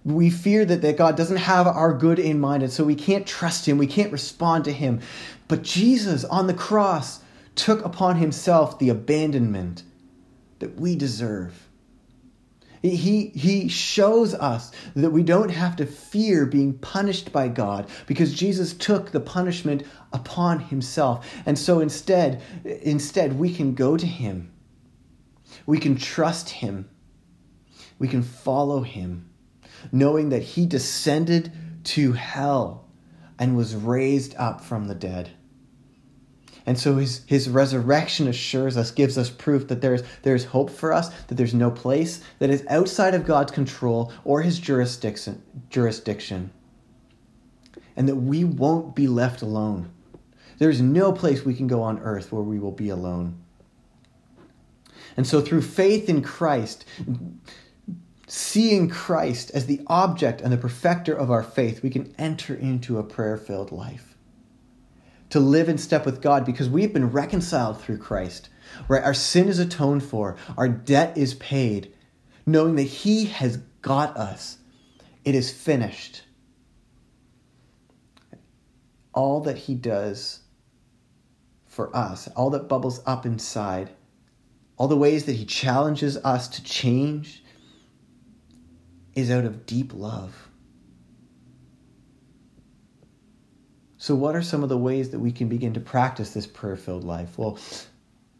We 0.03 0.29
fear 0.29 0.65
that, 0.65 0.83
that 0.83 0.97
God 0.97 1.17
doesn't 1.17 1.37
have 1.37 1.65
our 1.65 1.95
good 1.95 2.19
in 2.19 2.39
mind, 2.39 2.61
and 2.61 2.71
so 2.71 2.83
we 2.83 2.93
can't 2.93 3.25
trust 3.25 3.67
Him, 3.67 3.79
we 3.79 3.87
can't 3.87 4.11
respond 4.11 4.65
to 4.65 4.71
Him. 4.71 4.99
But 5.47 5.63
Jesus 5.63 6.25
on 6.25 6.45
the 6.45 6.53
cross 6.53 7.21
took 7.55 7.83
upon 7.83 8.17
Himself 8.17 8.77
the 8.77 8.89
abandonment 8.89 9.81
that 10.59 10.79
we 10.79 10.95
deserve. 10.95 11.67
He, 12.81 13.27
he 13.29 13.67
shows 13.67 14.35
us 14.35 14.71
that 14.95 15.09
we 15.09 15.23
don't 15.23 15.49
have 15.49 15.75
to 15.77 15.85
fear 15.85 16.45
being 16.45 16.77
punished 16.77 17.31
by 17.31 17.47
God 17.47 17.89
because 18.05 18.33
Jesus 18.33 18.73
took 18.73 19.11
the 19.11 19.19
punishment 19.19 19.83
upon 20.13 20.59
himself. 20.59 21.27
And 21.45 21.57
so 21.57 21.79
instead, 21.79 22.41
instead 22.63 23.39
we 23.39 23.53
can 23.53 23.73
go 23.73 23.97
to 23.97 24.05
him. 24.05 24.51
We 25.65 25.79
can 25.79 25.95
trust 25.95 26.49
him. 26.49 26.89
We 27.97 28.07
can 28.07 28.23
follow 28.23 28.81
him, 28.81 29.29
knowing 29.91 30.29
that 30.29 30.43
he 30.43 30.65
descended 30.65 31.51
to 31.85 32.11
hell 32.11 32.87
and 33.39 33.55
was 33.55 33.75
raised 33.75 34.35
up 34.35 34.61
from 34.61 34.87
the 34.87 34.95
dead. 34.95 35.31
And 36.65 36.79
so 36.79 36.95
his, 36.95 37.23
his 37.27 37.47
resurrection 37.47 38.27
assures 38.27 38.75
us, 38.75 38.89
gives 38.89 39.17
us 39.17 39.29
proof 39.29 39.67
that 39.67 39.81
there's, 39.81 40.01
there's 40.23 40.45
hope 40.45 40.71
for 40.71 40.93
us, 40.93 41.09
that 41.25 41.35
there's 41.35 41.53
no 41.53 41.69
place 41.69 42.21
that 42.39 42.49
is 42.49 42.65
outside 42.67 43.13
of 43.13 43.25
God's 43.25 43.51
control 43.51 44.11
or 44.23 44.41
his 44.41 44.57
jurisdiction, 44.57 45.43
jurisdiction, 45.69 46.49
and 47.95 48.09
that 48.09 48.15
we 48.15 48.43
won't 48.43 48.95
be 48.95 49.07
left 49.07 49.43
alone. 49.43 49.91
There's 50.57 50.81
no 50.81 51.11
place 51.11 51.45
we 51.45 51.53
can 51.53 51.67
go 51.67 51.83
on 51.83 51.99
earth 51.99 52.31
where 52.31 52.41
we 52.41 52.59
will 52.59 52.71
be 52.71 52.89
alone. 52.89 53.41
And 55.17 55.27
so, 55.27 55.39
through 55.39 55.61
faith 55.61 56.09
in 56.09 56.21
Christ, 56.21 56.83
seeing 58.27 58.89
Christ 58.89 59.51
as 59.53 59.65
the 59.65 59.81
object 59.87 60.41
and 60.41 60.51
the 60.51 60.57
perfecter 60.57 61.13
of 61.13 61.29
our 61.29 61.43
faith, 61.43 61.83
we 61.83 61.89
can 61.89 62.13
enter 62.17 62.55
into 62.55 62.97
a 62.97 63.03
prayer 63.03 63.37
filled 63.37 63.71
life 63.71 64.14
to 65.35 65.41
live 65.41 65.67
in 65.67 65.77
step 65.77 66.05
with 66.05 66.21
God 66.21 66.45
because 66.45 66.69
we've 66.69 66.93
been 66.93 67.11
reconciled 67.11 67.81
through 67.81 67.97
Christ. 67.97 68.47
Right? 68.87 69.03
Our 69.03 69.13
sin 69.13 69.49
is 69.49 69.59
atoned 69.59 70.01
for, 70.01 70.37
our 70.57 70.69
debt 70.69 71.17
is 71.17 71.33
paid, 71.33 71.93
knowing 72.45 72.75
that 72.75 72.83
He 72.83 73.25
has 73.25 73.57
got 73.81 74.15
us. 74.15 74.59
It 75.25 75.35
is 75.35 75.51
finished. 75.51 76.23
All 79.11 79.41
that 79.41 79.57
He 79.57 79.75
does 79.75 80.39
for 81.65 81.93
us, 81.93 82.29
all 82.29 82.49
that 82.51 82.69
bubbles 82.69 83.01
up 83.05 83.25
inside, 83.25 83.89
all 84.77 84.87
the 84.87 84.95
ways 84.95 85.25
that 85.25 85.35
He 85.35 85.43
challenges 85.43 86.15
us 86.15 86.47
to 86.47 86.63
change, 86.63 87.43
is 89.15 89.29
out 89.29 89.43
of 89.43 89.65
deep 89.65 89.93
love 89.93 90.47
So, 94.05 94.13
what 94.13 94.35
are 94.35 94.43
some 94.43 94.61
of 94.61 94.69
the 94.69 94.77
ways 94.77 95.09
that 95.09 95.19
we 95.19 95.31
can 95.31 95.49
begin 95.49 95.73
to 95.73 95.79
practice 95.79 96.29
this 96.29 96.45
prayer 96.45 96.75
filled 96.75 97.03
life? 97.03 97.39
Well, 97.39 97.57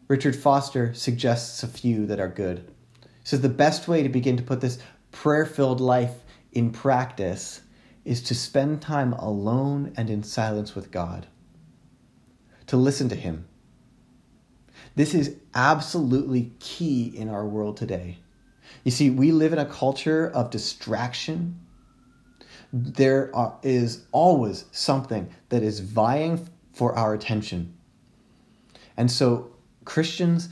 Richard 0.06 0.36
Foster 0.36 0.94
suggests 0.94 1.64
a 1.64 1.66
few 1.66 2.06
that 2.06 2.20
are 2.20 2.28
good. 2.28 2.72
He 3.02 3.08
says 3.24 3.40
the 3.40 3.48
best 3.48 3.88
way 3.88 4.04
to 4.04 4.08
begin 4.08 4.36
to 4.36 4.44
put 4.44 4.60
this 4.60 4.78
prayer 5.10 5.44
filled 5.44 5.80
life 5.80 6.14
in 6.52 6.70
practice 6.70 7.62
is 8.04 8.22
to 8.22 8.34
spend 8.36 8.80
time 8.80 9.12
alone 9.14 9.92
and 9.96 10.08
in 10.08 10.22
silence 10.22 10.76
with 10.76 10.92
God, 10.92 11.26
to 12.68 12.76
listen 12.76 13.08
to 13.08 13.16
Him. 13.16 13.48
This 14.94 15.14
is 15.14 15.34
absolutely 15.52 16.52
key 16.60 17.08
in 17.08 17.28
our 17.28 17.44
world 17.44 17.76
today. 17.76 18.18
You 18.84 18.92
see, 18.92 19.10
we 19.10 19.32
live 19.32 19.52
in 19.52 19.58
a 19.58 19.66
culture 19.66 20.30
of 20.30 20.50
distraction. 20.50 21.58
There 22.72 23.34
are, 23.34 23.58
is 23.62 24.06
always 24.12 24.64
something 24.72 25.30
that 25.48 25.62
is 25.62 25.80
vying 25.80 26.48
for 26.72 26.96
our 26.96 27.14
attention. 27.14 27.76
And 28.96 29.10
so 29.10 29.52
Christians 29.84 30.48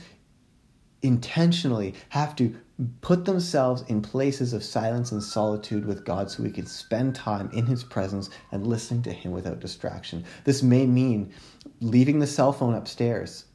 intentionally 1.01 1.93
have 2.09 2.35
to 2.37 2.55
put 3.01 3.25
themselves 3.25 3.83
in 3.87 4.01
places 4.01 4.53
of 4.53 4.63
silence 4.63 5.11
and 5.11 5.23
solitude 5.23 5.85
with 5.85 6.03
God 6.03 6.29
so 6.29 6.43
we 6.43 6.51
can 6.51 6.65
spend 6.65 7.15
time 7.15 7.49
in 7.53 7.65
His 7.65 7.83
presence 7.83 8.29
and 8.51 8.67
listening 8.67 9.03
to 9.03 9.13
Him 9.13 9.31
without 9.31 9.59
distraction. 9.59 10.25
This 10.43 10.61
may 10.61 10.85
mean 10.85 11.31
leaving 11.79 12.19
the 12.19 12.27
cell 12.27 12.51
phone 12.51 12.73
upstairs. 12.73 13.45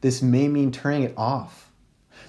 This 0.00 0.22
may 0.22 0.48
mean 0.48 0.72
turning 0.72 1.02
it 1.02 1.14
off. 1.16 1.71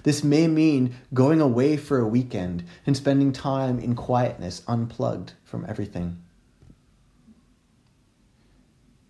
This 0.02 0.24
may 0.24 0.48
mean 0.48 0.94
going 1.14 1.40
away 1.40 1.76
for 1.76 1.98
a 1.98 2.08
weekend 2.08 2.64
and 2.86 2.96
spending 2.96 3.32
time 3.32 3.78
in 3.78 3.94
quietness, 3.94 4.62
unplugged 4.66 5.34
from 5.44 5.64
everything. 5.68 6.18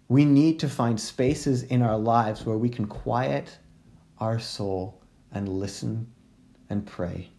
We 0.08 0.24
need 0.24 0.60
to 0.60 0.68
find 0.68 1.00
spaces 1.00 1.62
in 1.62 1.82
our 1.82 1.98
lives 1.98 2.44
where 2.44 2.58
we 2.58 2.68
can 2.68 2.86
quiet 2.86 3.58
our 4.18 4.38
soul 4.38 5.00
and 5.32 5.48
listen 5.48 6.12
and 6.68 6.86
pray. 6.86 7.30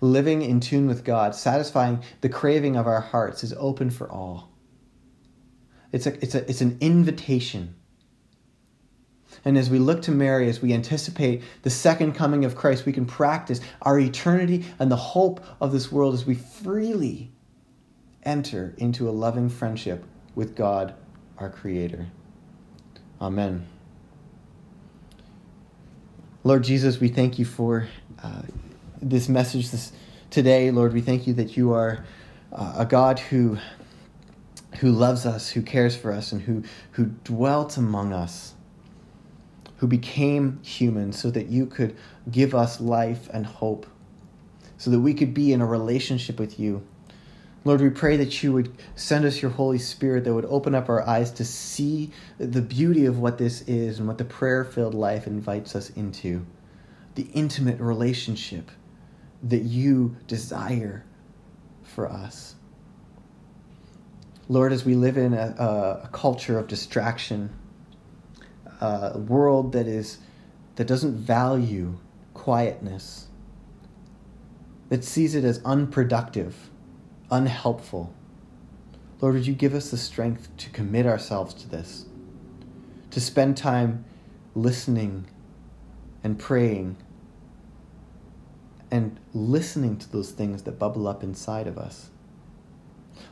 Living 0.00 0.42
in 0.42 0.60
tune 0.60 0.86
with 0.86 1.04
God, 1.04 1.34
satisfying 1.34 2.02
the 2.20 2.28
craving 2.28 2.76
of 2.76 2.86
our 2.86 3.00
hearts, 3.00 3.44
is 3.44 3.52
open 3.58 3.90
for 3.90 4.10
all. 4.10 4.50
It's, 5.92 6.06
a, 6.06 6.14
it's, 6.22 6.34
a, 6.34 6.48
it's 6.48 6.60
an 6.60 6.78
invitation. 6.80 7.74
And 9.44 9.56
as 9.56 9.70
we 9.70 9.78
look 9.78 10.02
to 10.02 10.10
Mary, 10.10 10.48
as 10.48 10.60
we 10.60 10.72
anticipate 10.72 11.42
the 11.62 11.70
second 11.70 12.12
coming 12.12 12.44
of 12.44 12.54
Christ, 12.54 12.84
we 12.84 12.92
can 12.92 13.06
practice 13.06 13.60
our 13.82 13.98
eternity 13.98 14.64
and 14.78 14.90
the 14.90 14.96
hope 14.96 15.44
of 15.60 15.72
this 15.72 15.90
world 15.90 16.14
as 16.14 16.26
we 16.26 16.34
freely 16.34 17.30
enter 18.22 18.74
into 18.76 19.08
a 19.08 19.12
loving 19.12 19.48
friendship 19.48 20.04
with 20.34 20.54
God, 20.54 20.94
our 21.38 21.48
Creator. 21.48 22.06
Amen. 23.20 23.66
Lord 26.42 26.64
Jesus, 26.64 27.00
we 27.00 27.08
thank 27.08 27.38
you 27.38 27.44
for 27.44 27.88
uh, 28.22 28.42
this 29.02 29.28
message 29.28 29.70
this, 29.70 29.92
today. 30.30 30.70
Lord, 30.70 30.92
we 30.92 31.00
thank 31.00 31.26
you 31.26 31.34
that 31.34 31.56
you 31.56 31.72
are 31.72 32.04
uh, 32.52 32.74
a 32.78 32.86
God 32.86 33.18
who, 33.18 33.58
who 34.78 34.90
loves 34.90 35.26
us, 35.26 35.50
who 35.50 35.62
cares 35.62 35.96
for 35.96 36.12
us, 36.12 36.32
and 36.32 36.40
who, 36.40 36.62
who 36.92 37.06
dwelt 37.24 37.76
among 37.76 38.12
us, 38.12 38.54
who 39.80 39.86
became 39.86 40.60
human 40.62 41.10
so 41.10 41.30
that 41.30 41.46
you 41.46 41.64
could 41.64 41.96
give 42.30 42.54
us 42.54 42.82
life 42.82 43.30
and 43.32 43.46
hope, 43.46 43.86
so 44.76 44.90
that 44.90 45.00
we 45.00 45.14
could 45.14 45.32
be 45.32 45.54
in 45.54 45.62
a 45.62 45.66
relationship 45.66 46.38
with 46.38 46.60
you. 46.60 46.86
Lord, 47.64 47.80
we 47.80 47.88
pray 47.88 48.18
that 48.18 48.42
you 48.42 48.52
would 48.52 48.76
send 48.94 49.24
us 49.24 49.40
your 49.40 49.50
Holy 49.50 49.78
Spirit 49.78 50.24
that 50.24 50.34
would 50.34 50.44
open 50.44 50.74
up 50.74 50.90
our 50.90 51.06
eyes 51.08 51.30
to 51.32 51.46
see 51.46 52.10
the 52.36 52.60
beauty 52.60 53.06
of 53.06 53.18
what 53.20 53.38
this 53.38 53.62
is 53.62 53.98
and 53.98 54.06
what 54.06 54.18
the 54.18 54.24
prayer 54.24 54.64
filled 54.64 54.94
life 54.94 55.26
invites 55.26 55.74
us 55.74 55.88
into. 55.90 56.44
The 57.14 57.28
intimate 57.32 57.80
relationship 57.80 58.70
that 59.42 59.62
you 59.62 60.14
desire 60.26 61.06
for 61.82 62.06
us. 62.06 62.54
Lord, 64.50 64.74
as 64.74 64.84
we 64.84 64.94
live 64.94 65.16
in 65.16 65.32
a, 65.32 66.02
a 66.04 66.08
culture 66.12 66.58
of 66.58 66.66
distraction, 66.66 67.48
a 68.80 69.18
world 69.18 69.72
that 69.72 69.86
is 69.86 70.18
that 70.76 70.86
doesn't 70.86 71.14
value 71.14 71.98
quietness, 72.34 73.28
that 74.88 75.04
sees 75.04 75.34
it 75.34 75.44
as 75.44 75.60
unproductive 75.64 76.70
unhelpful. 77.30 78.12
Lord, 79.20 79.34
would 79.34 79.46
you 79.46 79.54
give 79.54 79.74
us 79.74 79.90
the 79.90 79.96
strength 79.96 80.48
to 80.56 80.70
commit 80.70 81.06
ourselves 81.06 81.54
to 81.54 81.68
this, 81.68 82.06
to 83.10 83.20
spend 83.20 83.56
time 83.56 84.04
listening 84.54 85.26
and 86.24 86.38
praying 86.38 86.96
and 88.90 89.20
listening 89.32 89.96
to 89.98 90.10
those 90.10 90.32
things 90.32 90.62
that 90.64 90.78
bubble 90.78 91.06
up 91.06 91.22
inside 91.22 91.66
of 91.66 91.78
us. 91.78 92.10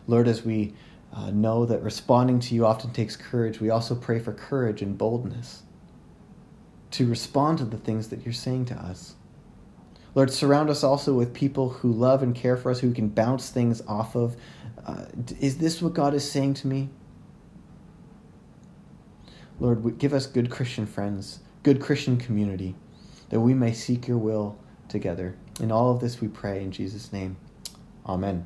Lord, 0.07 0.29
as 0.29 0.45
we 0.45 0.75
uh, 1.13 1.31
know 1.31 1.67
that 1.67 1.83
responding 1.83 2.41
to 2.41 2.55
you 2.55 2.67
often 2.67 2.93
takes 2.93 3.17
courage, 3.17 3.61
we 3.61 3.71
also 3.71 3.95
pray 3.95 4.19
for 4.19 4.33
courage 4.33 4.83
and 4.83 4.97
boldness 4.97 5.63
to 6.91 7.07
respond 7.07 7.59
to 7.59 7.65
the 7.65 7.77
things 7.77 8.09
that 8.09 8.25
you're 8.25 8.33
saying 8.33 8.67
to 8.67 8.75
us. 8.75 9.15
Lord, 10.15 10.33
surround 10.33 10.71
us 10.71 10.83
also 10.83 11.15
with 11.15 11.35
people 11.35 11.69
who 11.69 11.93
love 11.93 12.23
and 12.23 12.35
care 12.35 12.57
for 12.57 12.71
us, 12.71 12.81
who 12.81 12.93
can 12.93 13.09
bounce 13.09 13.51
things 13.51 13.83
off 13.87 14.17
of. 14.17 14.37
Uh, 14.87 15.05
is 15.39 15.59
this 15.59 15.83
what 15.83 15.95
God 15.95 16.15
is 16.15 16.29
saying 16.29 16.55
to 16.55 16.67
me? 16.67 16.89
Lord, 19.61 19.99
give 19.99 20.13
us 20.13 20.27
good 20.27 20.51
Christian 20.51 20.87
friends, 20.87 21.41
good 21.63 21.81
Christian 21.81 22.17
community, 22.17 22.75
that 23.31 23.41
we 23.41 23.55
may 23.55 23.73
seek 23.73 24.09
your 24.09 24.19
will 24.19 24.59
together. 24.89 25.37
In 25.61 25.71
all 25.71 25.93
of 25.93 26.01
this 26.01 26.21
we 26.21 26.29
pray 26.29 26.63
in 26.63 26.71
Jesus' 26.71 27.13
name. 27.13 27.37
Amen. 28.07 28.45